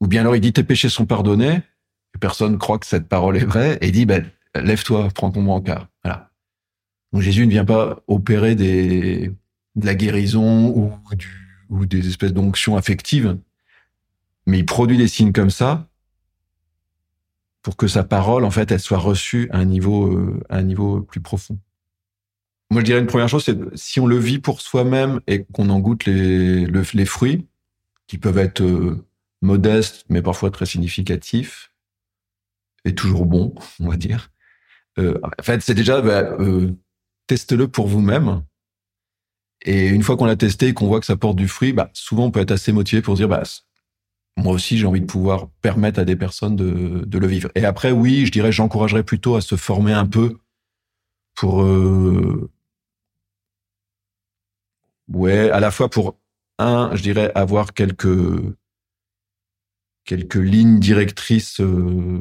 Ou 0.00 0.06
bien 0.08 0.22
alors 0.22 0.36
il 0.36 0.40
dit 0.40 0.52
tes 0.52 0.64
péchés 0.64 0.88
sont 0.88 1.06
pardonnés. 1.06 1.62
Personne 2.20 2.58
croit 2.58 2.78
que 2.78 2.86
cette 2.86 3.08
parole 3.08 3.36
est 3.36 3.44
vraie 3.44 3.78
et 3.80 3.86
il 3.86 3.92
dit 3.92 4.06
ben, 4.06 4.30
lève-toi, 4.54 5.08
prends 5.14 5.30
ton 5.30 5.42
brancard. 5.42 5.88
Donc 7.12 7.22
Jésus 7.22 7.46
ne 7.46 7.50
vient 7.50 7.64
pas 7.64 8.02
opérer 8.06 8.54
de 8.54 9.34
la 9.76 9.94
guérison 9.94 10.92
ou, 11.70 11.86
des 11.86 12.06
espèces 12.06 12.32
d'onctions 12.32 12.76
affectives, 12.76 13.38
mais 14.46 14.58
il 14.58 14.66
produit 14.66 14.98
des 14.98 15.08
signes 15.08 15.32
comme 15.32 15.50
ça 15.50 15.88
pour 17.62 17.76
que 17.76 17.86
sa 17.86 18.02
parole, 18.02 18.44
en 18.44 18.50
fait, 18.50 18.72
elle 18.72 18.80
soit 18.80 18.98
reçue 18.98 19.48
à 19.52 19.58
un 19.58 19.64
niveau, 19.64 20.12
euh, 20.12 20.40
à 20.48 20.58
un 20.58 20.62
niveau 20.62 21.00
plus 21.00 21.20
profond. 21.20 21.58
Moi, 22.70 22.80
je 22.80 22.86
dirais 22.86 23.00
une 23.00 23.06
première 23.06 23.28
chose, 23.28 23.44
c'est 23.44 23.56
si 23.76 24.00
on 24.00 24.06
le 24.06 24.18
vit 24.18 24.40
pour 24.40 24.60
soi-même 24.60 25.20
et 25.28 25.44
qu'on 25.44 25.70
en 25.70 25.78
goûte 25.78 26.06
les, 26.06 26.66
les 26.66 27.04
fruits, 27.04 27.46
qui 28.08 28.18
peuvent 28.18 28.38
être 28.38 28.62
euh, 28.62 29.06
modestes, 29.42 30.04
mais 30.08 30.22
parfois 30.22 30.50
très 30.50 30.66
significatifs, 30.66 31.72
et 32.84 32.94
toujours 32.94 33.26
bons, 33.26 33.54
on 33.80 33.88
va 33.88 33.96
dire. 33.96 34.30
Euh, 34.98 35.18
en 35.22 35.42
fait, 35.42 35.62
c'est 35.62 35.74
déjà, 35.74 36.00
bah, 36.00 36.36
testez-le 37.26 37.68
pour 37.68 37.86
vous-même. 37.86 38.42
Et 39.64 39.88
une 39.88 40.02
fois 40.02 40.16
qu'on 40.16 40.24
l'a 40.24 40.36
testé 40.36 40.68
et 40.68 40.74
qu'on 40.74 40.88
voit 40.88 41.00
que 41.00 41.06
ça 41.06 41.16
porte 41.16 41.36
du 41.36 41.48
fruit, 41.48 41.72
bah, 41.72 41.90
souvent 41.92 42.26
on 42.26 42.30
peut 42.30 42.40
être 42.40 42.50
assez 42.50 42.72
motivé 42.72 43.00
pour 43.02 43.14
dire, 43.14 43.28
bah, 43.28 43.44
moi 44.36 44.54
aussi, 44.54 44.78
j'ai 44.78 44.86
envie 44.86 45.00
de 45.00 45.06
pouvoir 45.06 45.48
permettre 45.60 46.00
à 46.00 46.04
des 46.04 46.16
personnes 46.16 46.56
de, 46.56 47.18
le 47.18 47.26
vivre. 47.26 47.50
Et 47.54 47.64
après, 47.64 47.92
oui, 47.92 48.26
je 48.26 48.32
dirais, 48.32 48.50
j'encouragerais 48.50 49.04
plutôt 49.04 49.36
à 49.36 49.40
se 49.40 49.56
former 49.56 49.92
un 49.92 50.06
peu 50.06 50.38
pour, 51.34 51.62
euh, 51.62 52.50
ouais, 55.08 55.50
à 55.50 55.60
la 55.60 55.70
fois 55.70 55.90
pour 55.90 56.18
un, 56.58 56.90
je 56.94 57.02
dirais, 57.02 57.30
avoir 57.34 57.74
quelques 57.74 58.56
quelques 60.04 60.34
lignes 60.34 60.80
directrices, 60.80 61.60
euh, 61.60 62.20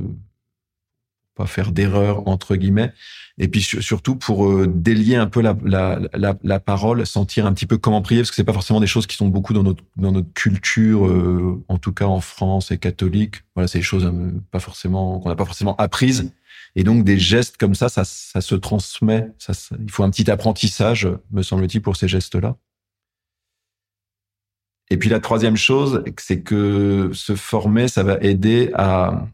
pas 1.36 1.46
faire 1.46 1.72
d'erreur 1.72 2.28
entre 2.28 2.56
guillemets, 2.56 2.94
et 3.38 3.48
puis 3.48 3.62
surtout 3.62 4.16
pour 4.16 4.50
euh, 4.50 4.68
délier 4.68 5.16
un 5.16 5.28
peu 5.28 5.42
la, 5.42 5.56
la, 5.64 6.00
la, 6.44 6.60
parole, 6.60 7.06
sentir 7.06 7.46
un 7.46 7.54
petit 7.54 7.66
peu 7.66 7.78
comment 7.78 8.02
prier, 8.02 8.22
parce 8.22 8.30
que 8.30 8.36
c'est 8.36 8.44
pas 8.44 8.54
forcément 8.54 8.80
des 8.80 8.88
choses 8.88 9.08
qui 9.08 9.16
sont 9.16 9.28
beaucoup 9.28 9.54
dans 9.54 9.64
notre 9.64 9.84
dans 9.96 10.12
notre 10.12 10.32
culture, 10.34 11.08
euh, 11.08 11.64
en 11.68 11.78
tout 11.78 11.94
cas 11.94 12.06
en 12.06 12.20
France 12.20 12.72
et 12.72 12.78
catholique. 12.78 13.44
Voilà, 13.56 13.68
c'est 13.68 13.80
des 13.80 13.84
choses 13.84 14.06
euh, 14.06 14.32
pas 14.52 14.60
forcément 14.60 15.20
qu'on 15.20 15.30
n'a 15.30 15.36
pas 15.36 15.46
forcément 15.46 15.76
apprises, 15.78 16.32
et 16.76 16.84
donc 16.84 17.04
des 17.04 17.18
gestes 17.18 17.58
comme 17.58 17.76
ça, 17.76 17.90
ça, 17.90 18.04
ça 18.04 18.42
se 18.42 18.56
transmet. 18.56 19.32
Il 19.80 19.92
faut 19.92 20.04
un 20.04 20.10
petit 20.10 20.30
apprentissage, 20.30 21.08
me 21.32 21.42
semble-t-il, 21.42 21.82
pour 21.82 21.96
ces 21.96 22.08
gestes-là. 22.08 22.58
Et 24.92 24.98
puis 24.98 25.10
la 25.10 25.22
troisième 25.22 25.56
chose, 25.56 26.04
c'est 26.18 26.42
que 26.42 27.12
se 27.14 27.36
former, 27.36 27.88
ça 27.88 28.04
va 28.04 28.18
aider 28.22 28.72
à. 28.76 29.26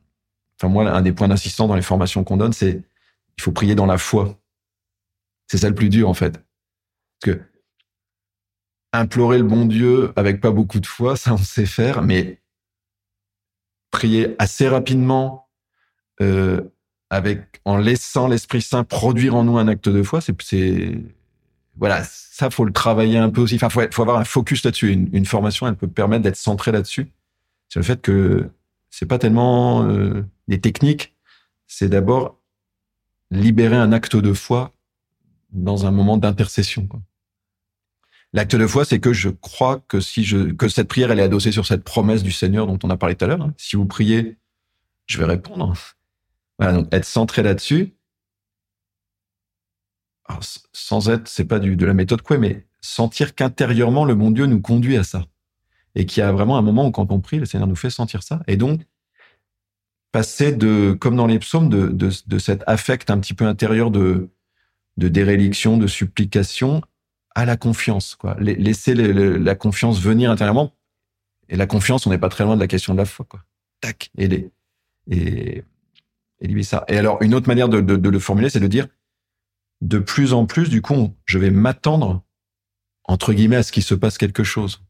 Enfin 0.59 0.71
moi, 0.71 0.89
un 0.89 1.01
des 1.01 1.13
points 1.13 1.27
d'insistance 1.27 1.67
dans 1.67 1.75
les 1.75 1.81
formations 1.81 2.23
qu'on 2.23 2.37
donne, 2.37 2.53
c'est 2.53 2.83
il 3.37 3.43
faut 3.43 3.51
prier 3.51 3.75
dans 3.75 3.85
la 3.85 3.97
foi. 3.97 4.39
C'est 5.47 5.57
ça 5.57 5.69
le 5.69 5.75
plus 5.75 5.89
dur, 5.89 6.09
en 6.09 6.13
fait. 6.13 6.43
Parce 7.19 7.37
que 7.37 7.41
implorer 8.93 9.37
le 9.37 9.43
bon 9.43 9.65
Dieu 9.65 10.11
avec 10.15 10.41
pas 10.41 10.51
beaucoup 10.51 10.79
de 10.79 10.87
foi, 10.87 11.15
ça 11.17 11.33
on 11.33 11.37
sait 11.37 11.65
faire, 11.65 12.01
mais 12.01 12.41
prier 13.91 14.35
assez 14.39 14.67
rapidement, 14.67 15.49
euh, 16.21 16.61
avec 17.09 17.61
en 17.63 17.77
laissant 17.77 18.27
l'Esprit 18.27 18.61
Saint 18.61 18.83
produire 18.83 19.35
en 19.35 19.43
nous 19.43 19.57
un 19.57 19.67
acte 19.67 19.89
de 19.89 20.03
foi, 20.03 20.19
c'est 20.21 20.99
voilà, 21.79 22.03
ça 22.03 22.49
faut 22.49 22.65
le 22.65 22.73
travailler 22.73 23.17
un 23.17 23.29
peu 23.29 23.41
aussi. 23.41 23.55
Enfin, 23.55 23.69
faut, 23.69 23.81
faut 23.91 24.01
avoir 24.01 24.17
un 24.17 24.23
focus 24.23 24.63
là-dessus. 24.63 24.91
Une, 24.91 25.25
formation, 25.25 25.67
elle 25.67 25.75
peut 25.75 25.87
permettre 25.87 26.23
d'être 26.23 26.35
centrée 26.35 26.71
là-dessus. 26.71 27.11
C'est 27.69 27.79
le 27.79 27.85
fait 27.85 28.01
que 28.01 28.49
c'est 28.89 29.05
pas 29.05 29.19
tellement 29.19 29.83
euh, 29.83 30.23
des 30.47 30.59
techniques, 30.59 31.15
c'est 31.67 31.89
d'abord 31.89 32.39
libérer 33.29 33.75
un 33.75 33.91
acte 33.91 34.15
de 34.15 34.33
foi 34.33 34.73
dans 35.51 35.85
un 35.85 35.91
moment 35.91 36.17
d'intercession. 36.17 36.87
L'acte 38.33 38.55
de 38.55 38.67
foi, 38.67 38.85
c'est 38.85 38.99
que 38.99 39.13
je 39.13 39.29
crois 39.29 39.79
que 39.87 39.99
si 39.99 40.23
je 40.23 40.51
que 40.51 40.67
cette 40.67 40.87
prière 40.87 41.11
elle 41.11 41.19
est 41.19 41.23
adossée 41.23 41.51
sur 41.51 41.65
cette 41.65 41.83
promesse 41.83 42.23
du 42.23 42.31
Seigneur 42.31 42.67
dont 42.67 42.79
on 42.83 42.89
a 42.89 42.97
parlé 42.97 43.15
tout 43.15 43.25
à 43.25 43.27
l'heure. 43.27 43.41
Hein. 43.41 43.53
Si 43.57 43.75
vous 43.75 43.85
priez, 43.85 44.37
je 45.05 45.17
vais 45.17 45.25
répondre. 45.25 45.73
Voilà, 46.59 46.73
donc 46.73 46.87
être 46.93 47.05
centré 47.05 47.43
là-dessus. 47.43 47.93
sans 50.73 51.09
être, 51.09 51.27
c'est 51.27 51.45
pas 51.45 51.59
du, 51.59 51.75
de 51.75 51.85
la 51.85 51.93
méthode 51.93 52.21
quoi, 52.21 52.37
mais 52.37 52.67
sentir 52.81 53.35
qu'intérieurement 53.35 54.05
le 54.05 54.15
bon 54.15 54.31
Dieu 54.31 54.45
nous 54.45 54.61
conduit 54.61 54.97
à 54.97 55.03
ça, 55.03 55.25
et 55.97 56.05
qu'il 56.05 56.21
y 56.21 56.23
a 56.23 56.31
vraiment 56.31 56.57
un 56.57 56.61
moment 56.61 56.85
où 56.85 56.91
quand 56.91 57.11
on 57.11 57.19
prie, 57.19 57.39
le 57.39 57.45
Seigneur 57.45 57.67
nous 57.67 57.75
fait 57.75 57.89
sentir 57.89 58.21
ça, 58.21 58.43
et 58.47 58.55
donc 58.55 58.81
passer 60.11 60.51
de, 60.51 60.93
comme 60.93 61.15
dans 61.15 61.25
les 61.25 61.39
psaumes, 61.39 61.69
de, 61.69 61.87
de, 61.87 62.11
de 62.25 62.39
cet 62.39 62.63
affect 62.67 63.09
un 63.09 63.19
petit 63.19 63.33
peu 63.33 63.45
intérieur 63.45 63.89
de, 63.89 64.29
de 64.97 65.07
déréliction, 65.07 65.77
de 65.77 65.87
supplication, 65.87 66.81
à 67.33 67.45
la 67.45 67.57
confiance. 67.57 68.15
Quoi. 68.15 68.35
Laisser 68.39 68.93
la 68.95 69.55
confiance 69.55 69.99
venir 69.99 70.31
intérieurement. 70.31 70.73
Et 71.49 71.55
la 71.55 71.67
confiance, 71.67 72.05
on 72.05 72.11
n'est 72.11 72.17
pas 72.17 72.29
très 72.29 72.43
loin 72.43 72.55
de 72.55 72.61
la 72.61 72.67
question 72.67 72.93
de 72.93 72.99
la 72.99 73.05
foi. 73.05 73.25
Quoi. 73.27 73.43
Tac, 73.81 74.11
et, 74.17 74.27
les, 74.27 74.51
et, 75.09 75.63
et 76.41 76.63
ça. 76.63 76.85
Et 76.87 76.97
alors, 76.97 77.21
une 77.21 77.33
autre 77.33 77.47
manière 77.47 77.69
de, 77.69 77.81
de, 77.81 77.95
de 77.95 78.09
le 78.09 78.19
formuler, 78.19 78.49
c'est 78.49 78.59
de 78.59 78.67
dire, 78.67 78.87
de 79.81 79.99
plus 79.99 80.33
en 80.33 80.45
plus, 80.45 80.69
du 80.69 80.81
coup, 80.81 81.15
je 81.25 81.37
vais 81.37 81.51
m'attendre, 81.51 82.23
entre 83.03 83.33
guillemets, 83.33 83.57
à 83.57 83.63
ce 83.63 83.71
qu'il 83.71 83.83
se 83.83 83.95
passe 83.95 84.17
quelque 84.17 84.43
chose. 84.43 84.83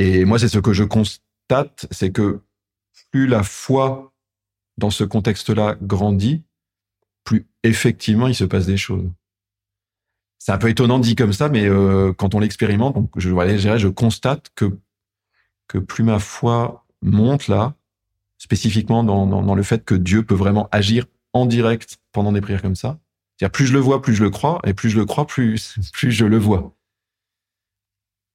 Et 0.00 0.24
moi, 0.24 0.38
c'est 0.38 0.48
ce 0.48 0.58
que 0.58 0.72
je 0.72 0.82
constate, 0.82 1.86
c'est 1.90 2.10
que 2.10 2.40
plus 3.10 3.26
la 3.26 3.42
foi 3.42 4.14
dans 4.78 4.88
ce 4.88 5.04
contexte-là 5.04 5.76
grandit, 5.82 6.42
plus 7.22 7.46
effectivement 7.64 8.26
il 8.26 8.34
se 8.34 8.44
passe 8.44 8.64
des 8.64 8.78
choses. 8.78 9.10
C'est 10.38 10.52
un 10.52 10.58
peu 10.58 10.70
étonnant 10.70 11.00
dit 11.00 11.16
comme 11.16 11.34
ça, 11.34 11.50
mais 11.50 11.66
euh, 11.66 12.14
quand 12.14 12.34
on 12.34 12.40
l'expérimente, 12.40 12.96
je, 13.16 13.28
je, 13.28 13.88
constate 13.88 14.50
que 14.54 15.78
plus 15.78 16.02
ma 16.02 16.18
foi 16.18 16.86
monte 17.02 17.48
là, 17.48 17.74
spécifiquement 18.38 19.04
dans, 19.04 19.54
le 19.54 19.62
fait 19.62 19.84
que 19.84 19.94
Dieu 19.94 20.24
peut 20.24 20.34
vraiment 20.34 20.66
agir 20.72 21.04
en 21.34 21.44
direct 21.44 21.98
pendant 22.12 22.32
des 22.32 22.40
prières 22.40 22.62
comme 22.62 22.74
ça. 22.74 22.98
C'est-à-dire 23.36 23.52
plus 23.52 23.66
je 23.66 23.74
le 23.74 23.80
vois, 23.80 24.00
plus 24.00 24.14
je 24.14 24.22
le 24.22 24.30
crois, 24.30 24.60
et 24.64 24.72
plus 24.72 24.88
je 24.88 24.98
le 24.98 25.04
crois, 25.04 25.26
plus 25.26 25.76
je 25.92 26.24
le 26.24 26.38
vois. 26.38 26.74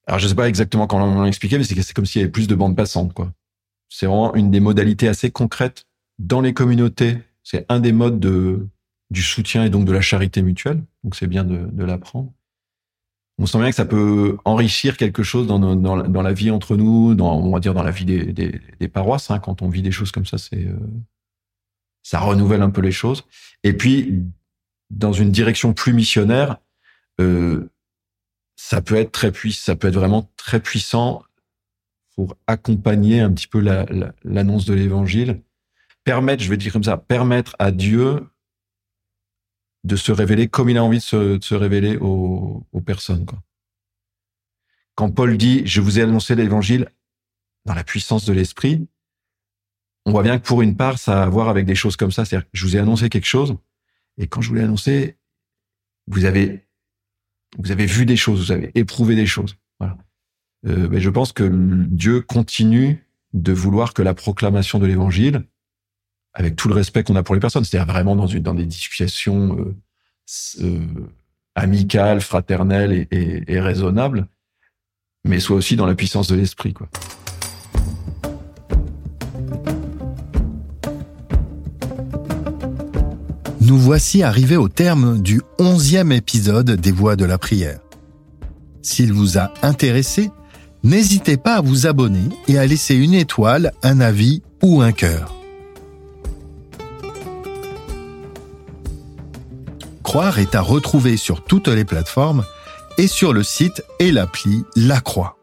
Alors 0.08 0.20
je 0.20 0.28
sais 0.28 0.36
pas 0.36 0.48
exactement 0.48 0.88
comment 0.88 1.06
on 1.06 1.22
l'a 1.22 1.28
expliqué, 1.28 1.58
mais 1.58 1.64
c'est 1.64 1.94
comme 1.94 2.06
s'il 2.06 2.22
y 2.22 2.24
avait 2.24 2.32
plus 2.32 2.48
de 2.48 2.56
bandes 2.56 2.76
passantes, 2.76 3.14
quoi. 3.14 3.32
C'est 3.90 4.06
vraiment 4.06 4.34
une 4.36 4.52
des 4.52 4.60
modalités 4.60 5.08
assez 5.08 5.32
concrètes 5.32 5.86
dans 6.20 6.42
les 6.42 6.54
communautés. 6.54 7.18
C'est 7.44 7.66
un 7.70 7.80
des 7.80 7.92
modes 7.92 8.20
de 8.20 8.68
du 9.12 9.22
soutien 9.22 9.64
et 9.64 9.70
donc 9.70 9.86
de 9.86 9.92
la 9.92 10.02
charité 10.02 10.42
mutuelle. 10.42 10.84
Donc 11.04 11.16
c'est 11.16 11.28
bien 11.28 11.44
de, 11.44 11.68
de 11.72 11.84
l'apprendre. 11.84 12.34
On 13.38 13.46
sent 13.46 13.60
bien 13.60 13.70
que 13.70 13.76
ça 13.76 13.86
peut 13.86 14.38
enrichir 14.46 14.98
quelque 14.98 15.22
chose 15.22 15.46
dans, 15.46 15.60
dans, 15.60 15.76
dans, 15.76 16.22
la 16.22 16.34
vie 16.34 16.52
entre 16.52 16.78
nous, 16.78 17.16
dans, 17.16 17.38
on 17.38 17.52
va 17.52 17.60
dire 17.60 17.74
dans 17.74 17.84
la 17.84 17.92
vie 17.92 18.06
des, 18.06 18.32
des, 18.32 18.62
des 18.80 18.88
paroisses. 18.88 19.30
Hein. 19.30 19.40
Quand 19.40 19.62
on 19.62 19.70
vit 19.70 19.82
des 19.82 19.92
choses 19.92 20.12
comme 20.12 20.26
ça, 20.26 20.38
c'est 20.38 20.66
euh, 20.66 20.80
ça 22.02 22.20
renouvelle 22.20 22.62
un 22.62 22.70
peu 22.70 22.82
les 22.82 22.94
choses. 22.94 23.26
Et 23.64 23.74
puis 23.74 24.24
dans 24.90 25.14
une 25.14 25.32
direction 25.32 25.74
plus 25.74 25.94
missionnaire, 25.94 26.58
euh, 27.20 27.70
ça 28.56 28.82
peut 28.82 28.96
être 28.96 29.12
très 29.12 29.32
puissant, 29.32 29.66
ça 29.66 29.76
peut 29.76 29.88
être 29.88 29.96
vraiment 29.96 30.32
très 30.38 30.60
puissant 30.60 31.24
pour 32.16 32.38
accompagner 32.48 33.20
un 33.20 33.32
petit 33.32 33.48
peu 33.48 33.60
l'annonce 33.60 34.68
la, 34.68 34.74
de 34.74 34.80
l'évangile, 34.80 35.42
permettre, 36.04 36.44
je 36.44 36.50
vais 36.50 36.58
dire 36.58 36.72
comme 36.72 36.84
ça, 36.84 36.98
permettre 36.98 37.56
à 37.60 37.72
Dieu 37.72 38.26
de 39.84 39.96
se 39.96 40.12
révéler 40.12 40.48
comme 40.48 40.70
il 40.70 40.78
a 40.78 40.84
envie 40.84 40.98
de 40.98 41.04
se, 41.04 41.38
de 41.38 41.44
se 41.44 41.56
révéler 41.56 41.98
aux, 41.98 42.66
aux, 42.72 42.82
personnes. 42.82 43.26
Quoi. 43.26 43.40
Quand 44.96 45.12
Paul 45.12 45.38
dit, 45.38 45.62
je 45.66 45.82
vous 45.82 46.00
ai 46.00 46.04
annoncé 46.04 46.36
l'évangile 46.36 46.90
dans 47.66 47.74
la 47.74 47.84
puissance 47.84 48.26
de 48.26 48.34
l'esprit, 48.34 48.88
on 50.06 50.12
voit 50.12 50.24
bien 50.24 50.40
que 50.40 50.46
pour 50.46 50.62
une 50.62 50.78
part, 50.78 50.98
ça 50.98 51.22
a 51.22 51.26
à 51.26 51.30
voir 51.30 51.50
avec 51.50 51.66
des 51.66 51.76
choses 51.76 51.98
comme 51.98 52.12
ça. 52.12 52.26
C'est-à-dire, 52.26 52.48
je 52.54 52.66
vous 52.66 52.78
ai 52.78 52.80
annoncé 52.80 53.10
quelque 53.10 53.26
chose, 53.26 53.58
et 54.18 54.28
quand 54.28 54.42
je 54.42 54.50
vous 54.50 54.56
l'ai 54.56 54.64
annoncé, 54.64 55.18
vous 56.08 56.26
avez 56.26 56.65
vous 57.58 57.72
avez 57.72 57.86
vu 57.86 58.06
des 58.06 58.16
choses, 58.16 58.46
vous 58.46 58.52
avez 58.52 58.72
éprouvé 58.76 59.16
des 59.16 59.26
choses. 59.26 59.56
Voilà. 59.80 59.98
Euh, 60.68 60.88
mais 60.90 61.00
je 61.00 61.10
pense 61.10 61.32
que 61.32 61.50
Dieu 61.52 62.22
continue 62.22 63.06
de 63.34 63.54
vouloir 63.54 63.94
que 63.94 64.02
la 64.02 64.14
proclamation 64.14 64.80
de 64.80 64.86
l'Évangile, 64.86 65.44
avec 66.34 66.56
tout 66.56 66.68
le 66.68 66.76
respect 66.76 67.04
qu'on 67.04 67.16
a 67.16 67.24
pour 67.24 67.36
les 67.36 67.42
personnes, 67.42 67.64
c'est-à-dire 67.64 67.92
vraiment 67.92 68.16
dans, 68.16 68.28
une, 68.28 68.44
dans 68.44 68.54
des 68.54 68.66
discussions 68.66 69.58
euh, 69.58 69.76
euh, 70.62 71.10
amicales, 71.56 72.22
fraternelles 72.22 72.92
et, 72.92 73.08
et, 73.12 73.54
et, 73.54 73.60
raisonnables, 73.60 74.28
mais 75.24 75.40
soit 75.40 75.56
aussi 75.56 75.76
dans 75.76 75.86
la 75.86 75.96
puissance 75.96 76.28
de 76.28 76.36
l'esprit, 76.36 76.74
quoi. 76.74 76.90
Nous 83.66 83.80
voici 83.80 84.22
arrivés 84.22 84.58
au 84.58 84.70
terme 84.70 85.20
du 85.20 85.42
onzième 85.58 86.12
épisode 86.12 86.70
des 86.70 86.92
Voix 86.92 87.16
de 87.16 87.26
la 87.26 87.40
prière. 87.40 87.80
S'il 88.84 89.12
vous 89.12 89.40
a 89.40 89.52
intéressé, 89.64 90.30
n'hésitez 90.84 91.36
pas 91.36 91.56
à 91.56 91.62
vous 91.62 91.88
abonner 91.88 92.30
et 92.48 92.60
à 92.60 92.68
laisser 92.68 92.94
une 92.94 93.16
étoile, 93.16 93.72
un 93.82 94.02
avis 94.02 94.44
ou 94.62 94.84
un 94.84 94.92
cœur. 94.92 95.34
Croire 100.04 100.38
est 100.38 100.54
à 100.54 100.62
retrouver 100.62 101.18
sur 101.18 101.44
toutes 101.44 101.68
les 101.68 101.86
plateformes 101.86 102.46
et 103.00 103.08
sur 103.08 103.34
le 103.34 103.42
site 103.42 103.84
et 103.98 104.12
l'appli 104.12 104.64
La 104.76 105.02
Croix. 105.02 105.35